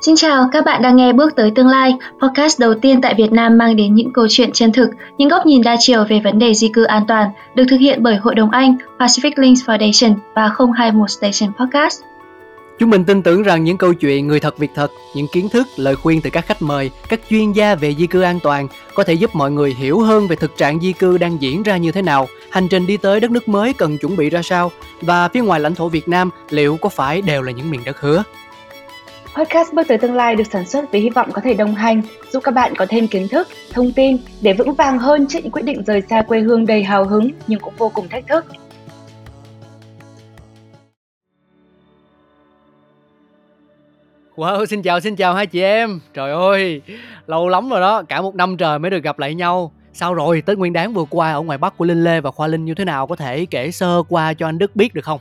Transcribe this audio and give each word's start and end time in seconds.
Xin 0.00 0.16
chào, 0.16 0.48
các 0.52 0.64
bạn 0.64 0.82
đang 0.82 0.96
nghe 0.96 1.12
Bước 1.12 1.36
tới 1.36 1.50
tương 1.54 1.66
lai, 1.66 1.94
podcast 2.20 2.60
đầu 2.60 2.74
tiên 2.74 3.00
tại 3.00 3.14
Việt 3.18 3.32
Nam 3.32 3.58
mang 3.58 3.76
đến 3.76 3.94
những 3.94 4.12
câu 4.12 4.26
chuyện 4.30 4.52
chân 4.52 4.72
thực, 4.72 4.90
những 5.18 5.28
góc 5.28 5.46
nhìn 5.46 5.62
đa 5.62 5.76
chiều 5.78 6.04
về 6.08 6.20
vấn 6.24 6.38
đề 6.38 6.54
di 6.54 6.68
cư 6.68 6.84
an 6.84 7.04
toàn, 7.08 7.30
được 7.54 7.64
thực 7.70 7.76
hiện 7.76 8.02
bởi 8.02 8.16
Hội 8.16 8.34
đồng 8.34 8.50
Anh, 8.50 8.76
Pacific 8.98 9.30
Links 9.36 9.64
Foundation 9.64 10.14
và 10.34 10.50
021 10.76 11.10
Station 11.10 11.52
Podcast. 11.58 12.00
Chúng 12.78 12.90
mình 12.90 13.04
tin 13.04 13.22
tưởng 13.22 13.42
rằng 13.42 13.64
những 13.64 13.76
câu 13.76 13.94
chuyện 13.94 14.26
người 14.26 14.40
thật 14.40 14.58
việc 14.58 14.70
thật, 14.74 14.90
những 15.14 15.26
kiến 15.32 15.48
thức, 15.48 15.66
lời 15.76 15.96
khuyên 15.96 16.20
từ 16.20 16.30
các 16.30 16.46
khách 16.46 16.62
mời, 16.62 16.90
các 17.08 17.20
chuyên 17.30 17.52
gia 17.52 17.74
về 17.74 17.94
di 17.94 18.06
cư 18.06 18.20
an 18.20 18.38
toàn 18.42 18.68
có 18.94 19.04
thể 19.04 19.14
giúp 19.14 19.34
mọi 19.34 19.50
người 19.50 19.74
hiểu 19.78 20.00
hơn 20.00 20.26
về 20.28 20.36
thực 20.36 20.56
trạng 20.56 20.80
di 20.80 20.92
cư 20.92 21.18
đang 21.18 21.42
diễn 21.42 21.62
ra 21.62 21.76
như 21.76 21.92
thế 21.92 22.02
nào, 22.02 22.28
hành 22.50 22.68
trình 22.68 22.86
đi 22.86 22.96
tới 22.96 23.20
đất 23.20 23.30
nước 23.30 23.48
mới 23.48 23.72
cần 23.72 23.98
chuẩn 23.98 24.16
bị 24.16 24.30
ra 24.30 24.42
sao 24.42 24.70
và 25.00 25.28
phía 25.28 25.40
ngoài 25.40 25.60
lãnh 25.60 25.74
thổ 25.74 25.88
Việt 25.88 26.08
Nam 26.08 26.30
liệu 26.50 26.76
có 26.76 26.88
phải 26.88 27.22
đều 27.22 27.42
là 27.42 27.52
những 27.52 27.70
miền 27.70 27.80
đất 27.84 28.00
hứa. 28.00 28.22
Podcast 29.38 29.74
Bước 29.74 29.88
tới 29.88 29.98
tương 29.98 30.14
lai 30.14 30.36
được 30.36 30.46
sản 30.52 30.66
xuất 30.66 30.92
với 30.92 31.00
hy 31.00 31.10
vọng 31.10 31.32
có 31.32 31.40
thể 31.44 31.54
đồng 31.54 31.74
hành, 31.74 32.02
giúp 32.30 32.40
các 32.44 32.54
bạn 32.54 32.74
có 32.76 32.86
thêm 32.88 33.08
kiến 33.08 33.28
thức, 33.28 33.48
thông 33.72 33.92
tin 33.92 34.16
để 34.40 34.52
vững 34.52 34.74
vàng 34.74 34.98
hơn 34.98 35.26
trước 35.28 35.38
những 35.42 35.52
quyết 35.52 35.62
định 35.62 35.84
rời 35.84 36.02
xa 36.10 36.22
quê 36.22 36.40
hương 36.40 36.66
đầy 36.66 36.82
hào 36.84 37.04
hứng 37.04 37.30
nhưng 37.46 37.60
cũng 37.60 37.74
vô 37.78 37.88
cùng 37.94 38.08
thách 38.08 38.26
thức. 38.26 38.44
Wow, 44.36 44.64
xin 44.64 44.82
chào 44.82 45.00
xin 45.00 45.16
chào 45.16 45.34
hai 45.34 45.46
chị 45.46 45.62
em. 45.62 46.00
Trời 46.14 46.32
ơi, 46.32 46.82
lâu 47.26 47.48
lắm 47.48 47.68
rồi 47.68 47.80
đó, 47.80 48.02
cả 48.08 48.22
một 48.22 48.34
năm 48.34 48.56
trời 48.56 48.78
mới 48.78 48.90
được 48.90 49.02
gặp 49.02 49.18
lại 49.18 49.34
nhau. 49.34 49.72
Sao 49.92 50.14
rồi, 50.14 50.42
Tết 50.46 50.58
Nguyên 50.58 50.72
Đán 50.72 50.92
vừa 50.92 51.04
qua 51.10 51.32
ở 51.32 51.40
ngoài 51.40 51.58
Bắc 51.58 51.76
của 51.76 51.84
Linh 51.84 52.04
Lê 52.04 52.20
và 52.20 52.30
Khoa 52.30 52.46
Linh 52.46 52.64
như 52.64 52.74
thế 52.74 52.84
nào 52.84 53.06
có 53.06 53.16
thể 53.16 53.46
kể 53.50 53.70
sơ 53.70 54.02
qua 54.08 54.34
cho 54.34 54.48
anh 54.48 54.58
Đức 54.58 54.76
biết 54.76 54.94
được 54.94 55.04
không? 55.04 55.20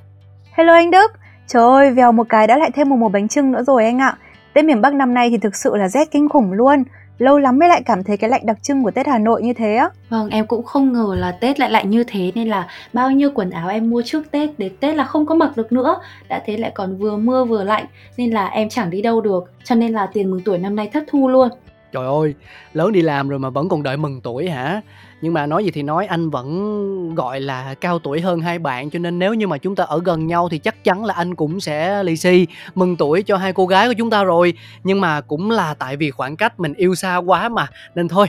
Hello 0.51 0.73
anh 0.73 0.91
Đức, 0.91 1.11
Trời 1.47 1.63
ơi, 1.63 1.91
vèo 1.91 2.11
một 2.11 2.29
cái 2.29 2.47
đã 2.47 2.57
lại 2.57 2.71
thêm 2.73 2.89
một 2.89 2.95
mùa 2.95 3.09
bánh 3.09 3.27
trưng 3.27 3.51
nữa 3.51 3.63
rồi 3.63 3.85
anh 3.85 4.01
ạ. 4.01 4.17
Tết 4.53 4.65
miền 4.65 4.81
Bắc 4.81 4.93
năm 4.93 5.13
nay 5.13 5.29
thì 5.29 5.37
thực 5.37 5.55
sự 5.55 5.75
là 5.75 5.89
rét 5.89 6.11
kinh 6.11 6.29
khủng 6.29 6.51
luôn. 6.51 6.83
Lâu 7.17 7.39
lắm 7.39 7.59
mới 7.59 7.69
lại 7.69 7.81
cảm 7.85 8.03
thấy 8.03 8.17
cái 8.17 8.29
lạnh 8.29 8.45
đặc 8.45 8.57
trưng 8.61 8.83
của 8.83 8.91
Tết 8.91 9.07
Hà 9.07 9.17
Nội 9.17 9.41
như 9.43 9.53
thế 9.53 9.75
á. 9.75 9.89
Vâng, 10.09 10.29
em 10.29 10.47
cũng 10.47 10.63
không 10.63 10.93
ngờ 10.93 11.15
là 11.17 11.31
Tết 11.31 11.59
lại 11.59 11.71
lạnh 11.71 11.89
như 11.89 12.03
thế 12.03 12.31
nên 12.35 12.47
là 12.47 12.67
bao 12.93 13.11
nhiêu 13.11 13.29
quần 13.35 13.49
áo 13.49 13.69
em 13.69 13.89
mua 13.89 14.01
trước 14.05 14.31
Tết 14.31 14.59
đến 14.59 14.73
Tết 14.79 14.95
là 14.95 15.03
không 15.03 15.25
có 15.25 15.35
mặc 15.35 15.51
được 15.57 15.71
nữa. 15.71 15.99
Đã 16.29 16.41
thế 16.45 16.57
lại 16.57 16.71
còn 16.75 16.97
vừa 16.97 17.17
mưa 17.17 17.45
vừa 17.45 17.63
lạnh 17.63 17.85
nên 18.17 18.31
là 18.31 18.47
em 18.47 18.69
chẳng 18.69 18.89
đi 18.89 19.01
đâu 19.01 19.21
được. 19.21 19.51
Cho 19.63 19.75
nên 19.75 19.93
là 19.93 20.07
tiền 20.13 20.31
mừng 20.31 20.41
tuổi 20.45 20.57
năm 20.57 20.75
nay 20.75 20.89
thất 20.93 21.03
thu 21.07 21.27
luôn. 21.27 21.49
Trời 21.91 22.05
ơi, 22.05 22.33
lớn 22.73 22.91
đi 22.91 23.01
làm 23.01 23.29
rồi 23.29 23.39
mà 23.39 23.49
vẫn 23.49 23.69
còn 23.69 23.83
đợi 23.83 23.97
mừng 23.97 24.21
tuổi 24.21 24.49
hả? 24.49 24.81
Nhưng 25.21 25.33
mà 25.33 25.45
nói 25.45 25.63
gì 25.63 25.71
thì 25.71 25.83
nói 25.83 26.05
anh 26.05 26.29
vẫn 26.29 27.15
gọi 27.15 27.39
là 27.41 27.75
cao 27.81 27.99
tuổi 27.99 28.21
hơn 28.21 28.41
hai 28.41 28.59
bạn 28.59 28.89
cho 28.89 28.99
nên 28.99 29.19
nếu 29.19 29.33
như 29.33 29.47
mà 29.47 29.57
chúng 29.57 29.75
ta 29.75 29.83
ở 29.83 30.01
gần 30.05 30.27
nhau 30.27 30.49
thì 30.49 30.57
chắc 30.57 30.83
chắn 30.83 31.05
là 31.05 31.13
anh 31.13 31.35
cũng 31.35 31.59
sẽ 31.59 32.03
lì 32.03 32.17
xì 32.17 32.47
mừng 32.75 32.95
tuổi 32.95 33.23
cho 33.23 33.37
hai 33.37 33.53
cô 33.53 33.65
gái 33.65 33.87
của 33.87 33.93
chúng 33.97 34.09
ta 34.09 34.23
rồi. 34.23 34.53
Nhưng 34.83 35.01
mà 35.01 35.21
cũng 35.21 35.51
là 35.51 35.73
tại 35.73 35.97
vì 35.97 36.11
khoảng 36.11 36.35
cách 36.35 36.59
mình 36.59 36.73
yêu 36.73 36.95
xa 36.95 37.17
quá 37.17 37.49
mà 37.49 37.67
nên 37.95 38.07
thôi 38.07 38.27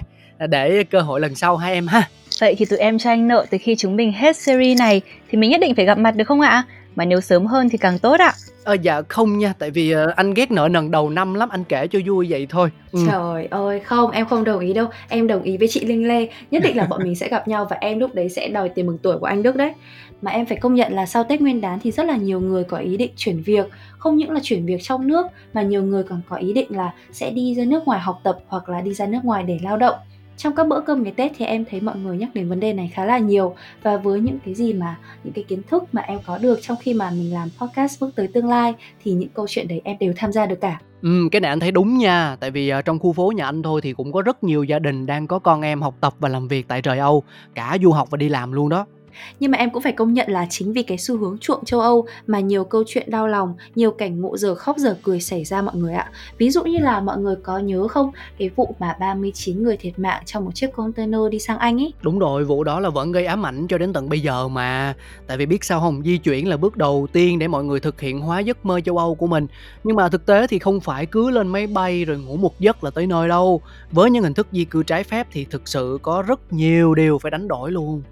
để 0.48 0.84
cơ 0.84 1.00
hội 1.00 1.20
lần 1.20 1.34
sau 1.34 1.56
hai 1.56 1.72
em 1.72 1.86
ha. 1.86 2.08
Vậy 2.40 2.54
thì 2.58 2.64
tụi 2.64 2.78
em 2.78 2.98
cho 2.98 3.10
anh 3.10 3.28
nợ 3.28 3.46
từ 3.50 3.58
khi 3.60 3.76
chúng 3.76 3.96
mình 3.96 4.12
hết 4.12 4.36
series 4.36 4.78
này 4.78 5.00
thì 5.30 5.38
mình 5.38 5.50
nhất 5.50 5.60
định 5.60 5.74
phải 5.74 5.84
gặp 5.84 5.98
mặt 5.98 6.16
được 6.16 6.24
không 6.24 6.40
ạ? 6.40 6.64
Mà 6.98 7.04
nếu 7.04 7.20
sớm 7.20 7.46
hơn 7.46 7.68
thì 7.68 7.78
càng 7.78 7.98
tốt 7.98 8.20
ạ. 8.20 8.32
Ờ, 8.64 8.76
dạ 8.82 9.02
không 9.08 9.38
nha, 9.38 9.52
tại 9.58 9.70
vì, 9.70 9.90
ờ, 9.90 10.12
anh 10.16 10.34
ghét 10.34 10.50
nợ 10.50 10.68
nần 10.68 10.90
đầu 10.90 11.10
năm 11.10 11.34
lắm, 11.34 11.48
anh 11.48 11.64
kể 11.64 11.86
cho 11.86 11.98
vui 12.06 12.26
vậy 12.30 12.46
thôi. 12.50 12.70
Ừm. 12.92 13.06
Trời 13.06 13.46
ơi, 13.50 13.80
không, 13.80 14.10
em 14.10 14.26
không 14.26 14.44
đồng 14.44 14.60
ý 14.60 14.72
đâu. 14.72 14.86
Em 15.08 15.26
đồng 15.26 15.42
ý 15.42 15.56
với 15.56 15.68
chị 15.68 15.84
Linh 15.84 16.08
Lê, 16.08 16.28
nhất 16.50 16.62
định 16.62 16.76
là 16.76 16.86
bọn 16.86 17.02
mình 17.04 17.16
sẽ 17.16 17.28
gặp 17.28 17.48
nhau 17.48 17.66
và 17.70 17.76
em 17.80 17.98
lúc 17.98 18.14
đấy 18.14 18.28
sẽ 18.28 18.48
đòi 18.48 18.68
tiền 18.68 18.86
mừng 18.86 18.98
tuổi 18.98 19.18
của 19.18 19.26
anh 19.26 19.42
Đức 19.42 19.56
đấy. 19.56 19.72
Mà 20.22 20.30
em 20.30 20.46
phải 20.46 20.56
công 20.56 20.74
nhận 20.74 20.92
là 20.92 21.06
sau 21.06 21.24
Tết 21.24 21.40
Nguyên 21.40 21.60
đán 21.60 21.78
thì 21.82 21.90
rất 21.90 22.06
là 22.06 22.16
nhiều 22.16 22.40
người 22.40 22.64
có 22.64 22.76
ý 22.76 22.96
định 22.96 23.10
chuyển 23.16 23.42
việc, 23.42 23.66
không 23.98 24.16
những 24.16 24.30
là 24.30 24.40
chuyển 24.42 24.66
việc 24.66 24.82
trong 24.82 25.06
nước 25.06 25.26
mà 25.52 25.62
nhiều 25.62 25.82
người 25.82 26.02
còn 26.02 26.20
có 26.28 26.36
ý 26.36 26.52
định 26.52 26.76
là 26.76 26.92
sẽ 27.12 27.30
đi 27.30 27.54
ra 27.54 27.64
nước 27.64 27.84
ngoài 27.84 28.00
học 28.00 28.20
tập 28.24 28.38
hoặc 28.46 28.68
là 28.68 28.80
đi 28.80 28.94
ra 28.94 29.06
nước 29.06 29.20
ngoài 29.24 29.42
để 29.42 29.58
lao 29.62 29.76
động 29.76 29.94
trong 30.38 30.54
các 30.54 30.68
bữa 30.68 30.80
cơm 30.80 31.02
ngày 31.02 31.12
Tết 31.16 31.32
thì 31.38 31.44
em 31.44 31.64
thấy 31.70 31.80
mọi 31.80 31.96
người 31.96 32.16
nhắc 32.16 32.30
đến 32.34 32.48
vấn 32.48 32.60
đề 32.60 32.72
này 32.72 32.90
khá 32.94 33.04
là 33.04 33.18
nhiều. 33.18 33.54
Và 33.82 33.96
với 33.96 34.20
những 34.20 34.38
cái 34.44 34.54
gì 34.54 34.72
mà 34.72 34.96
những 35.24 35.32
cái 35.32 35.44
kiến 35.48 35.62
thức 35.70 35.84
mà 35.92 36.02
em 36.02 36.18
có 36.26 36.38
được 36.38 36.58
trong 36.62 36.76
khi 36.80 36.94
mà 36.94 37.10
mình 37.10 37.34
làm 37.34 37.48
podcast 37.60 38.00
bước 38.00 38.10
tới 38.16 38.28
tương 38.28 38.48
lai 38.48 38.74
thì 39.04 39.12
những 39.12 39.28
câu 39.28 39.46
chuyện 39.48 39.68
đấy 39.68 39.80
em 39.84 39.96
đều 40.00 40.12
tham 40.16 40.32
gia 40.32 40.46
được 40.46 40.60
cả. 40.60 40.80
Ừ, 41.02 41.28
cái 41.32 41.40
này 41.40 41.48
anh 41.48 41.60
thấy 41.60 41.72
đúng 41.72 41.98
nha, 41.98 42.36
tại 42.40 42.50
vì 42.50 42.72
uh, 42.78 42.84
trong 42.84 42.98
khu 42.98 43.12
phố 43.12 43.32
nhà 43.36 43.44
anh 43.44 43.62
thôi 43.62 43.80
thì 43.80 43.92
cũng 43.92 44.12
có 44.12 44.22
rất 44.22 44.44
nhiều 44.44 44.64
gia 44.64 44.78
đình 44.78 45.06
đang 45.06 45.26
có 45.26 45.38
con 45.38 45.62
em 45.62 45.82
học 45.82 45.94
tập 46.00 46.14
và 46.18 46.28
làm 46.28 46.48
việc 46.48 46.68
tại 46.68 46.82
trời 46.82 46.98
Âu, 46.98 47.22
cả 47.54 47.78
du 47.82 47.90
học 47.90 48.10
và 48.10 48.16
đi 48.16 48.28
làm 48.28 48.52
luôn 48.52 48.68
đó 48.68 48.86
nhưng 49.40 49.50
mà 49.50 49.58
em 49.58 49.70
cũng 49.70 49.82
phải 49.82 49.92
công 49.92 50.12
nhận 50.12 50.30
là 50.30 50.46
chính 50.50 50.72
vì 50.72 50.82
cái 50.82 50.98
xu 50.98 51.18
hướng 51.18 51.38
chuộng 51.38 51.64
châu 51.64 51.80
Âu 51.80 52.06
mà 52.26 52.40
nhiều 52.40 52.64
câu 52.64 52.84
chuyện 52.86 53.10
đau 53.10 53.26
lòng, 53.26 53.54
nhiều 53.74 53.90
cảnh 53.90 54.20
ngộ 54.20 54.36
giờ 54.36 54.54
khóc 54.54 54.76
giờ 54.78 54.96
cười 55.02 55.20
xảy 55.20 55.44
ra 55.44 55.62
mọi 55.62 55.76
người 55.76 55.94
ạ. 55.94 56.10
Ví 56.38 56.50
dụ 56.50 56.64
như 56.64 56.78
là 56.78 57.00
mọi 57.00 57.18
người 57.18 57.36
có 57.42 57.58
nhớ 57.58 57.88
không 57.88 58.10
cái 58.38 58.50
vụ 58.56 58.74
mà 58.78 58.96
39 59.00 59.62
người 59.62 59.76
thiệt 59.76 59.98
mạng 59.98 60.22
trong 60.26 60.44
một 60.44 60.54
chiếc 60.54 60.72
container 60.72 61.20
đi 61.30 61.38
sang 61.38 61.58
Anh 61.58 61.80
ấy? 61.80 61.92
Đúng 62.02 62.18
rồi, 62.18 62.44
vụ 62.44 62.64
đó 62.64 62.80
là 62.80 62.90
vẫn 62.90 63.12
gây 63.12 63.26
ám 63.26 63.46
ảnh 63.46 63.66
cho 63.66 63.78
đến 63.78 63.92
tận 63.92 64.08
bây 64.08 64.20
giờ 64.20 64.48
mà. 64.48 64.94
Tại 65.26 65.36
vì 65.36 65.46
biết 65.46 65.64
sao 65.64 65.80
không, 65.80 66.02
di 66.04 66.18
chuyển 66.18 66.48
là 66.48 66.56
bước 66.56 66.76
đầu 66.76 67.06
tiên 67.12 67.38
để 67.38 67.48
mọi 67.48 67.64
người 67.64 67.80
thực 67.80 68.00
hiện 68.00 68.20
hóa 68.20 68.40
giấc 68.40 68.66
mơ 68.66 68.80
châu 68.80 68.98
Âu 68.98 69.14
của 69.14 69.26
mình. 69.26 69.46
Nhưng 69.84 69.96
mà 69.96 70.08
thực 70.08 70.26
tế 70.26 70.46
thì 70.46 70.58
không 70.58 70.80
phải 70.80 71.06
cứ 71.06 71.30
lên 71.30 71.48
máy 71.48 71.66
bay 71.66 72.04
rồi 72.04 72.18
ngủ 72.18 72.36
một 72.36 72.60
giấc 72.60 72.84
là 72.84 72.90
tới 72.90 73.06
nơi 73.06 73.28
đâu. 73.28 73.60
Với 73.92 74.10
những 74.10 74.22
hình 74.22 74.34
thức 74.34 74.46
di 74.52 74.64
cư 74.64 74.82
trái 74.82 75.04
phép 75.04 75.26
thì 75.32 75.44
thực 75.44 75.68
sự 75.68 75.98
có 76.02 76.22
rất 76.22 76.52
nhiều 76.52 76.94
điều 76.94 77.18
phải 77.18 77.30
đánh 77.30 77.48
đổi 77.48 77.72
luôn. 77.72 78.02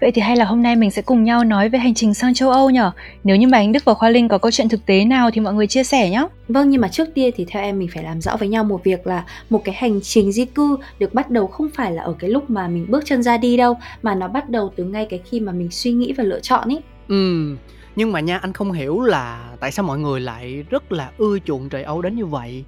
Vậy 0.00 0.12
thì 0.12 0.22
hay 0.22 0.36
là 0.36 0.44
hôm 0.44 0.62
nay 0.62 0.76
mình 0.76 0.90
sẽ 0.90 1.02
cùng 1.02 1.24
nhau 1.24 1.44
nói 1.44 1.68
về 1.68 1.78
hành 1.78 1.94
trình 1.94 2.14
sang 2.14 2.34
châu 2.34 2.50
Âu 2.50 2.70
nhở? 2.70 2.90
Nếu 3.24 3.36
như 3.36 3.48
mà 3.48 3.58
anh 3.58 3.72
Đức 3.72 3.84
và 3.84 3.94
Khoa 3.94 4.08
Linh 4.08 4.28
có 4.28 4.38
câu 4.38 4.50
chuyện 4.50 4.68
thực 4.68 4.86
tế 4.86 5.04
nào 5.04 5.30
thì 5.30 5.40
mọi 5.40 5.54
người 5.54 5.66
chia 5.66 5.84
sẻ 5.84 6.10
nhé. 6.10 6.26
Vâng, 6.48 6.70
nhưng 6.70 6.80
mà 6.80 6.88
trước 6.88 7.08
tiên 7.14 7.34
thì 7.36 7.44
theo 7.44 7.62
em 7.62 7.78
mình 7.78 7.88
phải 7.94 8.04
làm 8.04 8.20
rõ 8.20 8.36
với 8.36 8.48
nhau 8.48 8.64
một 8.64 8.84
việc 8.84 9.06
là 9.06 9.24
một 9.50 9.62
cái 9.64 9.74
hành 9.78 10.00
trình 10.02 10.32
di 10.32 10.44
cư 10.44 10.76
được 10.98 11.14
bắt 11.14 11.30
đầu 11.30 11.46
không 11.46 11.68
phải 11.74 11.92
là 11.92 12.02
ở 12.02 12.14
cái 12.18 12.30
lúc 12.30 12.50
mà 12.50 12.68
mình 12.68 12.86
bước 12.88 13.02
chân 13.06 13.22
ra 13.22 13.36
đi 13.36 13.56
đâu, 13.56 13.76
mà 14.02 14.14
nó 14.14 14.28
bắt 14.28 14.50
đầu 14.50 14.72
từ 14.76 14.84
ngay 14.84 15.06
cái 15.10 15.20
khi 15.30 15.40
mà 15.40 15.52
mình 15.52 15.70
suy 15.70 15.92
nghĩ 15.92 16.12
và 16.12 16.24
lựa 16.24 16.40
chọn 16.40 16.68
ý. 16.68 16.76
Ừ, 17.08 17.56
nhưng 17.96 18.12
mà 18.12 18.20
nha 18.20 18.38
anh 18.38 18.52
không 18.52 18.72
hiểu 18.72 19.00
là 19.00 19.48
tại 19.60 19.72
sao 19.72 19.84
mọi 19.84 19.98
người 19.98 20.20
lại 20.20 20.64
rất 20.70 20.92
là 20.92 21.10
ưa 21.18 21.38
chuộng 21.44 21.68
trời 21.68 21.82
Âu 21.82 22.02
đến 22.02 22.16
như 22.16 22.26
vậy 22.26 22.64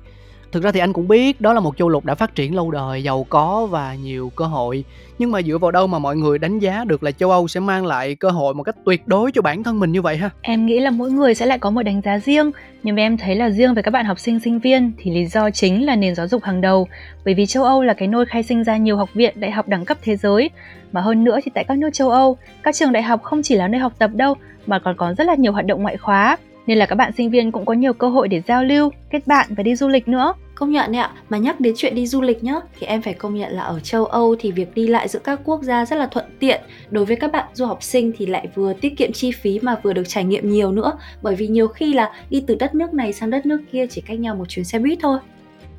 Thực 0.53 0.63
ra 0.63 0.73
thì 0.73 0.81
anh 0.81 0.93
cũng 0.93 1.09
biết 1.09 1.41
đó 1.41 1.53
là 1.53 1.61
một 1.61 1.77
châu 1.77 1.89
lục 1.89 2.05
đã 2.05 2.15
phát 2.15 2.35
triển 2.35 2.55
lâu 2.55 2.71
đời, 2.71 3.03
giàu 3.03 3.27
có 3.29 3.67
và 3.71 3.95
nhiều 3.95 4.33
cơ 4.37 4.45
hội. 4.45 4.85
Nhưng 5.19 5.31
mà 5.31 5.43
dựa 5.43 5.59
vào 5.59 5.71
đâu 5.71 5.87
mà 5.87 5.99
mọi 5.99 6.17
người 6.17 6.39
đánh 6.39 6.59
giá 6.59 6.85
được 6.85 7.03
là 7.03 7.11
châu 7.11 7.31
Âu 7.31 7.49
sẽ 7.49 7.61
mang 7.61 7.87
lại 7.87 8.15
cơ 8.15 8.31
hội 8.31 8.55
một 8.55 8.63
cách 8.63 8.77
tuyệt 8.85 9.03
đối 9.07 9.33
cho 9.33 9.43
bản 9.43 9.63
thân 9.63 9.81
mình 9.81 9.93
như 9.93 10.03
vậy 10.03 10.17
ha? 10.17 10.31
Em 10.43 10.67
nghĩ 10.67 10.81
là 10.81 10.91
mỗi 10.91 11.11
người 11.11 11.35
sẽ 11.35 11.47
lại 11.47 11.59
có 11.59 11.71
một 11.71 11.83
đánh 11.83 12.01
giá 12.05 12.19
riêng, 12.19 12.51
nhưng 12.83 12.97
mà 12.97 13.03
em 13.03 13.17
thấy 13.17 13.37
là 13.37 13.51
riêng 13.51 13.75
với 13.75 13.83
các 13.83 13.91
bạn 13.91 14.05
học 14.05 14.19
sinh 14.19 14.41
sinh 14.41 14.59
viên 14.59 14.93
thì 14.99 15.11
lý 15.11 15.27
do 15.27 15.51
chính 15.51 15.87
là 15.87 15.97
nền 15.97 16.15
giáo 16.15 16.29
dục 16.29 16.43
hàng 16.43 16.61
đầu, 16.61 16.89
bởi 17.25 17.35
vì 17.35 17.47
châu 17.47 17.65
Âu 17.65 17.83
là 17.83 17.95
cái 17.95 18.09
nôi 18.09 18.27
khai 18.27 18.43
sinh 18.43 18.65
ra 18.65 18.77
nhiều 18.77 18.97
học 18.97 19.09
viện 19.15 19.35
đại 19.41 19.51
học 19.51 19.69
đẳng 19.69 19.85
cấp 19.85 19.99
thế 20.03 20.17
giới, 20.17 20.51
mà 20.93 21.01
hơn 21.01 21.25
nữa 21.25 21.39
thì 21.45 21.51
tại 21.55 21.65
các 21.65 21.79
nước 21.79 21.91
châu 21.93 22.11
Âu, 22.11 22.37
các 22.63 22.75
trường 22.75 22.93
đại 22.93 23.03
học 23.03 23.23
không 23.23 23.43
chỉ 23.43 23.55
là 23.55 23.69
nơi 23.69 23.81
học 23.81 23.93
tập 23.99 24.11
đâu 24.15 24.35
mà 24.67 24.79
còn 24.79 24.97
có 24.97 25.15
rất 25.19 25.27
là 25.27 25.35
nhiều 25.35 25.53
hoạt 25.53 25.67
động 25.67 25.83
ngoại 25.83 25.97
khóa 25.97 26.37
nên 26.67 26.79
là 26.79 26.87
các 26.87 26.97
bạn 26.97 27.13
sinh 27.17 27.31
viên 27.31 27.53
cũng 27.53 27.67
có 27.67 27.75
nhiều 27.75 27.93
cơ 27.93 28.09
hội 28.09 28.29
để 28.29 28.43
giao 28.49 28.65
lưu, 28.65 28.93
kết 29.11 29.27
bạn 29.27 29.47
và 29.57 29.63
đi 29.63 29.77
du 29.77 29.89
lịch 29.89 30.09
nữa. 30.09 30.35
Công 30.55 30.71
nhận 30.71 30.97
ạ, 30.97 31.11
mà 31.29 31.39
nhắc 31.39 31.61
đến 31.61 31.75
chuyện 31.77 31.95
đi 31.95 32.07
du 32.07 32.21
lịch 32.21 32.45
nhá, 32.45 32.55
thì 32.79 32.87
em 32.87 33.03
phải 33.03 33.15
công 33.15 33.35
nhận 33.35 33.53
là 33.53 33.63
ở 33.63 33.81
châu 33.81 34.05
Âu 34.05 34.37
thì 34.39 34.53
việc 34.53 34.75
đi 34.75 34.87
lại 34.87 35.09
giữa 35.09 35.19
các 35.19 35.41
quốc 35.45 35.63
gia 35.63 35.87
rất 35.87 35.97
là 35.97 36.07
thuận 36.07 36.25
tiện. 36.39 36.61
Đối 36.91 37.05
với 37.05 37.17
các 37.17 37.33
bạn 37.33 37.47
du 37.55 37.67
học 37.67 37.83
sinh 37.83 38.13
thì 38.19 38.27
lại 38.27 38.49
vừa 38.55 38.73
tiết 38.73 38.97
kiệm 38.97 39.13
chi 39.13 39.33
phí 39.33 39.59
mà 39.63 39.77
vừa 39.83 39.93
được 39.93 40.09
trải 40.09 40.25
nghiệm 40.25 40.51
nhiều 40.51 40.73
nữa, 40.73 40.93
bởi 41.23 41.35
vì 41.35 41.47
nhiều 41.47 41.69
khi 41.69 41.95
là 41.95 42.13
đi 42.31 42.45
từ 42.47 42.55
đất 42.55 42.75
nước 42.75 42.95
này 42.95 43.13
sang 43.13 43.31
đất 43.31 43.47
nước 43.47 43.61
kia 43.73 43.87
chỉ 43.87 44.01
cách 44.01 44.19
nhau 44.19 44.35
một 44.35 44.49
chuyến 44.49 44.65
xe 44.65 44.79
buýt 44.79 44.99
thôi. 45.03 45.19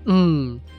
Ừ, 0.06 0.14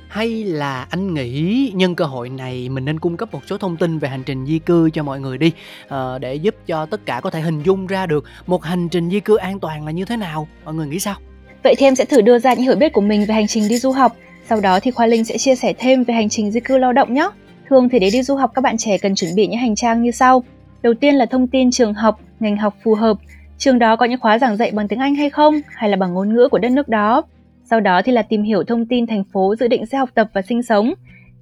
hay 0.09 0.44
là 0.44 0.87
anh 0.91 1.15
nghĩ 1.15 1.72
nhân 1.75 1.94
cơ 1.94 2.04
hội 2.04 2.28
này 2.28 2.69
mình 2.69 2.84
nên 2.84 3.00
cung 3.00 3.16
cấp 3.16 3.32
một 3.32 3.41
số 3.47 3.59
thông 3.59 3.76
tin 3.76 3.98
về 3.98 4.09
hành 4.09 4.22
trình 4.22 4.47
di 4.47 4.59
cư 4.59 4.91
cho 4.91 5.03
mọi 5.03 5.20
người 5.20 5.38
đi 5.38 5.53
ờ, 5.88 6.19
để 6.19 6.34
giúp 6.34 6.54
cho 6.66 6.87
tất 6.87 7.06
cả 7.06 7.20
có 7.22 7.31
thể 7.31 7.41
hình 7.41 7.62
dung 7.62 7.87
ra 7.87 8.06
được 8.06 8.25
một 8.47 8.62
hành 8.62 8.88
trình 8.88 9.10
di 9.10 9.20
cư 9.20 9.37
an 9.37 9.60
toàn 9.60 9.84
là 9.84 9.91
như 9.91 10.04
thế 10.04 10.16
nào? 10.16 10.48
Mọi 10.64 10.75
người 10.75 10.87
nghĩ 10.87 11.00
sao? 11.00 11.14
Vậy 11.62 11.75
thì 11.78 11.87
em 11.87 11.94
sẽ 11.94 12.04
thử 12.04 12.20
đưa 12.20 12.38
ra 12.38 12.54
những 12.54 12.64
hiểu 12.64 12.76
biết 12.76 12.93
của 12.93 13.00
mình 13.00 13.25
về 13.28 13.34
hành 13.34 13.46
trình 13.46 13.69
đi 13.69 13.78
du 13.78 13.93
học. 13.93 14.17
Sau 14.49 14.61
đó 14.61 14.81
thì 14.81 14.90
khoa 14.90 15.06
linh 15.06 15.25
sẽ 15.25 15.38
chia 15.38 15.55
sẻ 15.55 15.73
thêm 15.78 16.05
về 16.05 16.14
hành 16.14 16.28
trình 16.28 16.50
di 16.50 16.61
cư 16.61 16.78
lao 16.78 16.93
động 16.93 17.14
nhé. 17.14 17.28
Thường 17.69 17.88
thì 17.88 17.99
để 17.99 18.11
đi 18.12 18.23
du 18.23 18.37
học 18.37 18.50
các 18.55 18.62
bạn 18.62 18.76
trẻ 18.78 18.99
cần 18.99 19.14
chuẩn 19.14 19.34
bị 19.34 19.46
những 19.46 19.61
hành 19.61 19.75
trang 19.75 20.02
như 20.02 20.11
sau. 20.11 20.44
Đầu 20.82 20.94
tiên 20.94 21.14
là 21.14 21.26
thông 21.26 21.46
tin 21.46 21.70
trường 21.70 21.94
học 21.94 22.20
ngành 22.40 22.56
học 22.56 22.76
phù 22.84 22.94
hợp. 22.94 23.17
Trường 23.58 23.78
đó 23.78 23.96
có 23.96 24.06
những 24.06 24.20
khóa 24.20 24.38
giảng 24.38 24.56
dạy 24.56 24.70
bằng 24.70 24.88
tiếng 24.88 24.99
anh 24.99 25.14
hay 25.14 25.31
không? 25.31 25.55
Hay 25.67 25.90
là 25.90 25.96
bằng 25.96 26.14
ngôn 26.14 26.34
ngữ 26.34 26.49
của 26.50 26.58
đất 26.58 26.73
nước 26.73 26.88
đó? 26.88 27.23
Sau 27.70 27.81
đó 27.81 28.02
thì 28.05 28.12
là 28.12 28.22
tìm 28.22 28.43
hiểu 28.43 28.64
thông 28.64 28.87
tin 28.87 29.06
thành 29.06 29.25
phố 29.32 29.55
dự 29.56 29.69
định 29.69 29.87
sẽ 29.87 29.99
học 29.99 30.11
tập 30.14 30.31
và 30.32 30.43
sinh 30.43 30.62
sống, 30.62 30.94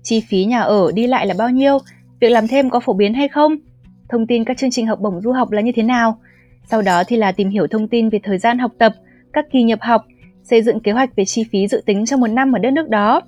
chi 0.02 0.22
phí 0.28 0.44
nhà 0.44 0.60
ở 0.60 0.92
đi 0.94 1.06
lại 1.06 1.26
là 1.26 1.34
bao 1.38 1.50
nhiêu, 1.50 1.78
việc 2.20 2.28
làm 2.28 2.48
thêm 2.48 2.70
có 2.70 2.80
phổ 2.80 2.92
biến 2.92 3.14
hay 3.14 3.28
không, 3.28 3.56
thông 4.08 4.26
tin 4.26 4.44
các 4.44 4.58
chương 4.58 4.70
trình 4.70 4.86
học 4.86 5.00
bổng 5.00 5.20
du 5.20 5.32
học 5.32 5.50
là 5.50 5.60
như 5.60 5.72
thế 5.72 5.82
nào. 5.82 6.18
Sau 6.64 6.82
đó 6.82 7.02
thì 7.06 7.16
là 7.16 7.32
tìm 7.32 7.48
hiểu 7.48 7.66
thông 7.66 7.88
tin 7.88 8.08
về 8.08 8.20
thời 8.22 8.38
gian 8.38 8.58
học 8.58 8.72
tập, 8.78 8.92
các 9.32 9.44
kỳ 9.52 9.62
nhập 9.62 9.78
học, 9.82 10.04
xây 10.42 10.62
dựng 10.62 10.80
kế 10.80 10.92
hoạch 10.92 11.16
về 11.16 11.24
chi 11.24 11.44
phí 11.52 11.68
dự 11.68 11.82
tính 11.86 12.06
trong 12.06 12.20
một 12.20 12.26
năm 12.26 12.52
ở 12.52 12.58
đất 12.58 12.70
nước 12.70 12.88
đó. 12.88 13.22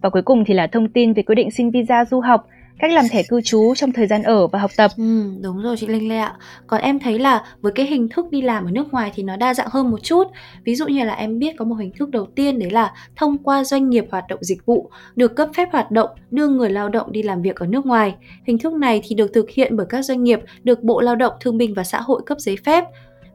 Và 0.00 0.10
cuối 0.10 0.22
cùng 0.22 0.44
thì 0.44 0.54
là 0.54 0.66
thông 0.66 0.88
tin 0.88 1.12
về 1.12 1.22
quyết 1.22 1.34
định 1.34 1.50
xin 1.50 1.70
visa 1.70 2.04
du 2.04 2.20
học, 2.20 2.46
cách 2.82 2.92
làm 2.92 3.08
thẻ 3.08 3.22
cư 3.22 3.40
trú 3.40 3.74
trong 3.74 3.92
thời 3.92 4.06
gian 4.06 4.22
ở 4.22 4.46
và 4.46 4.58
học 4.58 4.70
tập. 4.76 4.90
Ừ, 4.96 5.24
đúng 5.42 5.62
rồi 5.62 5.76
chị 5.76 5.86
Linh 5.86 6.08
Lê 6.08 6.18
ạ. 6.18 6.36
Còn 6.66 6.80
em 6.80 6.98
thấy 6.98 7.18
là 7.18 7.44
với 7.60 7.72
cái 7.72 7.86
hình 7.86 8.08
thức 8.08 8.26
đi 8.30 8.42
làm 8.42 8.64
ở 8.64 8.70
nước 8.70 8.92
ngoài 8.92 9.12
thì 9.14 9.22
nó 9.22 9.36
đa 9.36 9.54
dạng 9.54 9.68
hơn 9.70 9.90
một 9.90 10.02
chút. 10.02 10.24
Ví 10.64 10.74
dụ 10.74 10.86
như 10.86 11.04
là 11.04 11.14
em 11.14 11.38
biết 11.38 11.56
có 11.58 11.64
một 11.64 11.74
hình 11.74 11.92
thức 11.98 12.10
đầu 12.10 12.26
tiên 12.34 12.58
đấy 12.58 12.70
là 12.70 12.92
thông 13.16 13.38
qua 13.38 13.64
doanh 13.64 13.90
nghiệp 13.90 14.04
hoạt 14.10 14.24
động 14.28 14.38
dịch 14.42 14.66
vụ 14.66 14.90
được 15.16 15.36
cấp 15.36 15.48
phép 15.56 15.68
hoạt 15.72 15.90
động 15.90 16.10
đưa 16.30 16.48
người 16.48 16.70
lao 16.70 16.88
động 16.88 17.12
đi 17.12 17.22
làm 17.22 17.42
việc 17.42 17.56
ở 17.56 17.66
nước 17.66 17.86
ngoài. 17.86 18.14
Hình 18.46 18.58
thức 18.58 18.72
này 18.72 19.00
thì 19.04 19.14
được 19.14 19.32
thực 19.34 19.50
hiện 19.50 19.76
bởi 19.76 19.86
các 19.90 20.02
doanh 20.02 20.22
nghiệp 20.22 20.40
được 20.62 20.82
Bộ 20.82 21.00
Lao 21.00 21.16
động 21.16 21.32
Thương 21.40 21.58
binh 21.58 21.74
và 21.74 21.84
Xã 21.84 22.00
hội 22.00 22.22
cấp 22.26 22.38
giấy 22.40 22.56
phép 22.64 22.84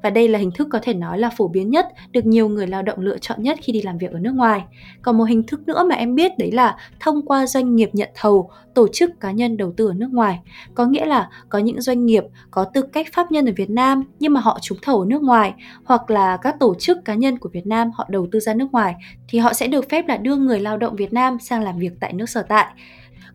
và 0.03 0.09
đây 0.09 0.27
là 0.27 0.39
hình 0.39 0.51
thức 0.51 0.67
có 0.71 0.79
thể 0.81 0.93
nói 0.93 1.19
là 1.19 1.29
phổ 1.29 1.47
biến 1.47 1.69
nhất, 1.69 1.87
được 2.11 2.25
nhiều 2.25 2.49
người 2.49 2.67
lao 2.67 2.81
động 2.81 2.99
lựa 2.99 3.17
chọn 3.17 3.43
nhất 3.43 3.59
khi 3.61 3.73
đi 3.73 3.81
làm 3.81 3.97
việc 3.97 4.11
ở 4.11 4.19
nước 4.19 4.33
ngoài. 4.35 4.63
Còn 5.01 5.17
một 5.17 5.23
hình 5.23 5.43
thức 5.43 5.67
nữa 5.67 5.83
mà 5.89 5.95
em 5.95 6.15
biết 6.15 6.31
đấy 6.37 6.51
là 6.51 6.77
thông 6.99 7.25
qua 7.25 7.47
doanh 7.47 7.75
nghiệp 7.75 7.89
nhận 7.93 8.09
thầu, 8.15 8.49
tổ 8.73 8.87
chức 8.93 9.19
cá 9.19 9.31
nhân 9.31 9.57
đầu 9.57 9.73
tư 9.77 9.87
ở 9.87 9.93
nước 9.93 10.09
ngoài. 10.11 10.39
Có 10.73 10.85
nghĩa 10.85 11.05
là 11.05 11.29
có 11.49 11.59
những 11.59 11.81
doanh 11.81 12.05
nghiệp 12.05 12.23
có 12.51 12.63
tư 12.63 12.81
cách 12.81 13.07
pháp 13.13 13.31
nhân 13.31 13.45
ở 13.45 13.51
Việt 13.55 13.69
Nam 13.69 14.03
nhưng 14.19 14.33
mà 14.33 14.41
họ 14.41 14.59
trúng 14.61 14.77
thầu 14.81 14.99
ở 14.99 15.05
nước 15.05 15.21
ngoài 15.21 15.53
hoặc 15.83 16.09
là 16.09 16.37
các 16.37 16.55
tổ 16.59 16.75
chức 16.75 16.97
cá 17.05 17.15
nhân 17.15 17.37
của 17.37 17.49
Việt 17.49 17.67
Nam 17.67 17.91
họ 17.93 18.05
đầu 18.09 18.27
tư 18.31 18.39
ra 18.39 18.53
nước 18.53 18.71
ngoài 18.71 18.95
thì 19.27 19.39
họ 19.39 19.53
sẽ 19.53 19.67
được 19.67 19.89
phép 19.89 20.07
là 20.07 20.17
đưa 20.17 20.35
người 20.35 20.59
lao 20.59 20.77
động 20.77 20.95
Việt 20.95 21.13
Nam 21.13 21.37
sang 21.39 21.63
làm 21.63 21.79
việc 21.79 21.91
tại 21.99 22.13
nước 22.13 22.29
sở 22.29 22.41
tại. 22.41 22.65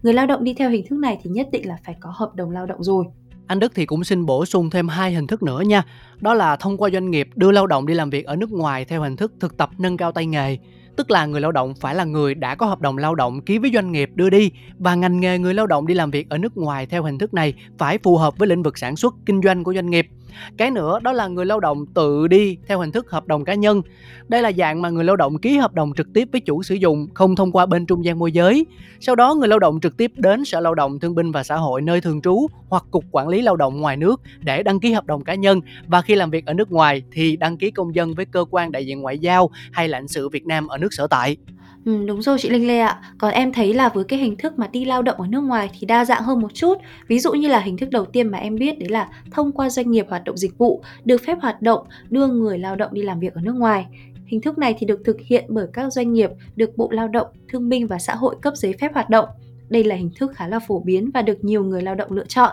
Người 0.02 0.12
lao 0.12 0.26
động 0.26 0.44
đi 0.44 0.54
theo 0.54 0.70
hình 0.70 0.86
thức 0.90 0.98
này 0.98 1.18
thì 1.22 1.30
nhất 1.30 1.48
định 1.52 1.68
là 1.68 1.76
phải 1.84 1.96
có 2.00 2.12
hợp 2.14 2.34
đồng 2.34 2.50
lao 2.50 2.66
động 2.66 2.82
rồi. 2.82 3.04
Anh 3.46 3.58
Đức 3.58 3.72
thì 3.74 3.86
cũng 3.86 4.04
xin 4.04 4.26
bổ 4.26 4.46
sung 4.46 4.70
thêm 4.70 4.88
hai 4.88 5.14
hình 5.14 5.26
thức 5.26 5.42
nữa 5.42 5.60
nha. 5.60 5.82
Đó 6.20 6.34
là 6.34 6.56
thông 6.56 6.76
qua 6.76 6.90
doanh 6.90 7.10
nghiệp 7.10 7.28
đưa 7.34 7.52
lao 7.52 7.66
động 7.66 7.86
đi 7.86 7.94
làm 7.94 8.10
việc 8.10 8.26
ở 8.26 8.36
nước 8.36 8.52
ngoài 8.52 8.84
theo 8.84 9.02
hình 9.02 9.16
thức 9.16 9.32
thực 9.40 9.56
tập 9.56 9.70
nâng 9.78 9.96
cao 9.96 10.12
tay 10.12 10.26
nghề. 10.26 10.58
Tức 10.96 11.10
là 11.10 11.26
người 11.26 11.40
lao 11.40 11.52
động 11.52 11.74
phải 11.74 11.94
là 11.94 12.04
người 12.04 12.34
đã 12.34 12.54
có 12.54 12.66
hợp 12.66 12.80
đồng 12.80 12.98
lao 12.98 13.14
động 13.14 13.40
ký 13.40 13.58
với 13.58 13.70
doanh 13.74 13.92
nghiệp 13.92 14.10
đưa 14.14 14.30
đi 14.30 14.50
và 14.78 14.94
ngành 14.94 15.20
nghề 15.20 15.38
người 15.38 15.54
lao 15.54 15.66
động 15.66 15.86
đi 15.86 15.94
làm 15.94 16.10
việc 16.10 16.28
ở 16.28 16.38
nước 16.38 16.56
ngoài 16.56 16.86
theo 16.86 17.02
hình 17.02 17.18
thức 17.18 17.34
này 17.34 17.54
phải 17.78 17.98
phù 17.98 18.16
hợp 18.16 18.38
với 18.38 18.48
lĩnh 18.48 18.62
vực 18.62 18.78
sản 18.78 18.96
xuất, 18.96 19.14
kinh 19.26 19.42
doanh 19.42 19.64
của 19.64 19.74
doanh 19.74 19.90
nghiệp 19.90 20.08
cái 20.56 20.70
nữa 20.70 20.98
đó 21.02 21.12
là 21.12 21.26
người 21.26 21.46
lao 21.46 21.60
động 21.60 21.86
tự 21.86 22.26
đi 22.26 22.56
theo 22.66 22.78
hình 22.78 22.92
thức 22.92 23.10
hợp 23.10 23.26
đồng 23.26 23.44
cá 23.44 23.54
nhân. 23.54 23.82
Đây 24.28 24.42
là 24.42 24.52
dạng 24.52 24.82
mà 24.82 24.90
người 24.90 25.04
lao 25.04 25.16
động 25.16 25.38
ký 25.38 25.56
hợp 25.56 25.74
đồng 25.74 25.92
trực 25.96 26.12
tiếp 26.14 26.28
với 26.32 26.40
chủ 26.40 26.62
sử 26.62 26.74
dụng, 26.74 27.08
không 27.14 27.36
thông 27.36 27.52
qua 27.52 27.66
bên 27.66 27.86
trung 27.86 28.04
gian 28.04 28.18
môi 28.18 28.32
giới. 28.32 28.66
Sau 29.00 29.16
đó 29.16 29.34
người 29.34 29.48
lao 29.48 29.58
động 29.58 29.80
trực 29.80 29.96
tiếp 29.96 30.12
đến 30.16 30.44
Sở 30.44 30.60
Lao 30.60 30.74
động 30.74 31.00
Thương 31.00 31.14
binh 31.14 31.32
và 31.32 31.42
Xã 31.42 31.56
hội 31.56 31.82
nơi 31.82 32.00
thường 32.00 32.22
trú 32.22 32.46
hoặc 32.68 32.84
cục 32.90 33.04
quản 33.10 33.28
lý 33.28 33.42
lao 33.42 33.56
động 33.56 33.80
ngoài 33.80 33.96
nước 33.96 34.20
để 34.40 34.62
đăng 34.62 34.80
ký 34.80 34.92
hợp 34.92 35.06
đồng 35.06 35.24
cá 35.24 35.34
nhân 35.34 35.60
và 35.86 36.02
khi 36.02 36.14
làm 36.14 36.30
việc 36.30 36.46
ở 36.46 36.54
nước 36.54 36.72
ngoài 36.72 37.02
thì 37.12 37.36
đăng 37.36 37.56
ký 37.56 37.70
công 37.70 37.94
dân 37.94 38.14
với 38.14 38.24
cơ 38.24 38.44
quan 38.50 38.72
đại 38.72 38.86
diện 38.86 39.00
ngoại 39.00 39.18
giao 39.18 39.50
hay 39.72 39.88
lãnh 39.88 40.08
sự 40.08 40.28
Việt 40.28 40.46
Nam 40.46 40.66
ở 40.66 40.78
nước 40.78 40.92
sở 40.92 41.06
tại. 41.06 41.36
Ừ, 41.84 42.04
đúng 42.06 42.22
rồi 42.22 42.38
chị 42.40 42.50
Linh 42.50 42.66
Lê 42.66 42.78
ạ. 42.78 43.00
Còn 43.18 43.32
em 43.32 43.52
thấy 43.52 43.74
là 43.74 43.88
với 43.88 44.04
cái 44.04 44.18
hình 44.18 44.36
thức 44.36 44.58
mà 44.58 44.68
đi 44.72 44.84
lao 44.84 45.02
động 45.02 45.20
ở 45.20 45.26
nước 45.26 45.40
ngoài 45.40 45.70
thì 45.78 45.86
đa 45.86 46.04
dạng 46.04 46.22
hơn 46.22 46.40
một 46.40 46.54
chút. 46.54 46.74
Ví 47.08 47.18
dụ 47.18 47.32
như 47.32 47.48
là 47.48 47.60
hình 47.60 47.76
thức 47.76 47.90
đầu 47.90 48.04
tiên 48.04 48.28
mà 48.28 48.38
em 48.38 48.56
biết 48.56 48.78
đấy 48.78 48.88
là 48.88 49.08
thông 49.30 49.52
qua 49.52 49.70
doanh 49.70 49.90
nghiệp 49.90 50.06
hoạt 50.08 50.24
động 50.24 50.36
dịch 50.36 50.58
vụ 50.58 50.82
được 51.04 51.22
phép 51.26 51.38
hoạt 51.42 51.62
động 51.62 51.86
đưa 52.10 52.26
người 52.26 52.58
lao 52.58 52.76
động 52.76 52.94
đi 52.94 53.02
làm 53.02 53.20
việc 53.20 53.34
ở 53.34 53.40
nước 53.40 53.54
ngoài. 53.54 53.86
Hình 54.26 54.40
thức 54.40 54.58
này 54.58 54.74
thì 54.78 54.86
được 54.86 55.00
thực 55.04 55.16
hiện 55.20 55.44
bởi 55.48 55.66
các 55.72 55.92
doanh 55.92 56.12
nghiệp 56.12 56.30
được 56.56 56.76
Bộ 56.76 56.90
Lao 56.90 57.08
động, 57.08 57.26
Thương 57.48 57.68
binh 57.68 57.86
và 57.86 57.98
Xã 57.98 58.14
hội 58.14 58.36
cấp 58.42 58.56
giấy 58.56 58.74
phép 58.80 58.94
hoạt 58.94 59.10
động. 59.10 59.28
Đây 59.68 59.84
là 59.84 59.96
hình 59.96 60.10
thức 60.16 60.32
khá 60.34 60.48
là 60.48 60.58
phổ 60.58 60.80
biến 60.80 61.10
và 61.14 61.22
được 61.22 61.44
nhiều 61.44 61.64
người 61.64 61.82
lao 61.82 61.94
động 61.94 62.12
lựa 62.12 62.26
chọn. 62.28 62.52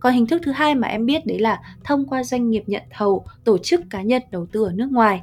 Còn 0.00 0.12
hình 0.12 0.26
thức 0.26 0.42
thứ 0.44 0.52
hai 0.52 0.74
mà 0.74 0.88
em 0.88 1.06
biết 1.06 1.26
đấy 1.26 1.38
là 1.38 1.60
thông 1.84 2.06
qua 2.06 2.24
doanh 2.24 2.50
nghiệp 2.50 2.62
nhận 2.66 2.82
thầu, 2.90 3.24
tổ 3.44 3.58
chức 3.58 3.80
cá 3.90 4.02
nhân 4.02 4.22
đầu 4.30 4.46
tư 4.52 4.64
ở 4.64 4.72
nước 4.72 4.92
ngoài. 4.92 5.22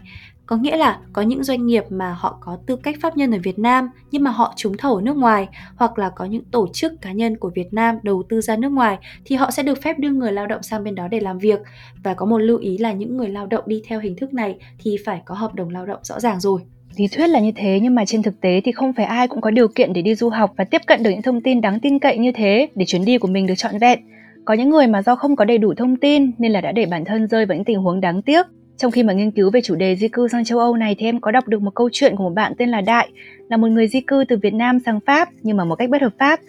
Có 0.49 0.57
nghĩa 0.57 0.77
là 0.77 0.99
có 1.13 1.21
những 1.21 1.43
doanh 1.43 1.65
nghiệp 1.65 1.83
mà 1.89 2.13
họ 2.13 2.37
có 2.41 2.57
tư 2.67 2.75
cách 2.75 2.95
pháp 3.01 3.17
nhân 3.17 3.31
ở 3.31 3.37
Việt 3.43 3.59
Nam, 3.59 3.89
nhưng 4.11 4.23
mà 4.23 4.31
họ 4.31 4.53
trúng 4.55 4.77
thầu 4.77 4.95
ở 4.95 5.01
nước 5.01 5.17
ngoài, 5.17 5.47
hoặc 5.75 5.99
là 5.99 6.09
có 6.09 6.25
những 6.25 6.43
tổ 6.51 6.67
chức 6.73 7.01
cá 7.01 7.11
nhân 7.11 7.37
của 7.37 7.51
Việt 7.55 7.73
Nam 7.73 7.95
đầu 8.03 8.23
tư 8.29 8.41
ra 8.41 8.55
nước 8.55 8.69
ngoài, 8.69 8.97
thì 9.25 9.35
họ 9.35 9.51
sẽ 9.51 9.63
được 9.63 9.81
phép 9.81 9.99
đưa 9.99 10.09
người 10.09 10.31
lao 10.31 10.47
động 10.47 10.63
sang 10.63 10.83
bên 10.83 10.95
đó 10.95 11.07
để 11.07 11.19
làm 11.19 11.39
việc. 11.39 11.59
Và 12.03 12.13
có 12.13 12.25
một 12.25 12.37
lưu 12.37 12.57
ý 12.57 12.77
là 12.77 12.93
những 12.93 13.17
người 13.17 13.29
lao 13.29 13.47
động 13.47 13.63
đi 13.67 13.81
theo 13.87 13.99
hình 13.99 14.15
thức 14.15 14.33
này 14.33 14.55
thì 14.79 14.97
phải 15.05 15.21
có 15.25 15.35
hợp 15.35 15.55
đồng 15.55 15.69
lao 15.69 15.85
động 15.85 15.99
rõ 16.03 16.19
ràng 16.19 16.39
rồi. 16.39 16.61
Lý 16.97 17.07
thuyết 17.07 17.27
là 17.27 17.39
như 17.39 17.51
thế, 17.55 17.79
nhưng 17.81 17.95
mà 17.95 18.05
trên 18.05 18.23
thực 18.23 18.41
tế 18.41 18.61
thì 18.65 18.71
không 18.71 18.93
phải 18.93 19.05
ai 19.05 19.27
cũng 19.27 19.41
có 19.41 19.51
điều 19.51 19.67
kiện 19.67 19.93
để 19.93 20.01
đi 20.01 20.15
du 20.15 20.29
học 20.29 20.53
và 20.57 20.63
tiếp 20.63 20.81
cận 20.87 21.03
được 21.03 21.09
những 21.09 21.21
thông 21.21 21.41
tin 21.41 21.61
đáng 21.61 21.79
tin 21.79 21.99
cậy 21.99 22.17
như 22.17 22.31
thế 22.31 22.69
để 22.75 22.85
chuyến 22.85 23.05
đi 23.05 23.17
của 23.17 23.27
mình 23.27 23.47
được 23.47 23.55
trọn 23.57 23.77
vẹn. 23.77 23.99
Có 24.45 24.53
những 24.53 24.69
người 24.69 24.87
mà 24.87 25.01
do 25.01 25.15
không 25.15 25.35
có 25.35 25.45
đầy 25.45 25.57
đủ 25.57 25.73
thông 25.77 25.95
tin 25.95 26.31
nên 26.37 26.51
là 26.51 26.61
đã 26.61 26.71
để 26.71 26.85
bản 26.85 27.05
thân 27.05 27.27
rơi 27.27 27.45
vào 27.45 27.55
những 27.55 27.65
tình 27.65 27.79
huống 27.79 28.01
đáng 28.01 28.21
tiếc 28.21 28.45
trong 28.79 28.91
khi 28.91 29.03
mà 29.03 29.13
nghiên 29.13 29.31
cứu 29.31 29.51
về 29.51 29.61
chủ 29.61 29.75
đề 29.75 29.95
di 29.95 30.07
cư 30.07 30.27
sang 30.27 30.45
châu 30.45 30.59
Âu 30.59 30.75
này 30.75 30.95
thì 30.99 31.05
em 31.05 31.19
có 31.19 31.31
đọc 31.31 31.47
được 31.47 31.61
một 31.61 31.75
câu 31.75 31.89
chuyện 31.93 32.15
của 32.15 32.23
một 32.23 32.33
bạn 32.35 32.53
tên 32.57 32.69
là 32.69 32.81
Đại, 32.81 33.09
là 33.49 33.57
một 33.57 33.67
người 33.67 33.87
di 33.87 34.01
cư 34.01 34.23
từ 34.27 34.37
Việt 34.37 34.53
Nam 34.53 34.79
sang 34.79 34.99
Pháp 35.05 35.29
nhưng 35.41 35.57
mà 35.57 35.65
một 35.65 35.75
cách 35.75 35.89
bất 35.89 36.01
hợp 36.01 36.13
pháp. 36.19 36.39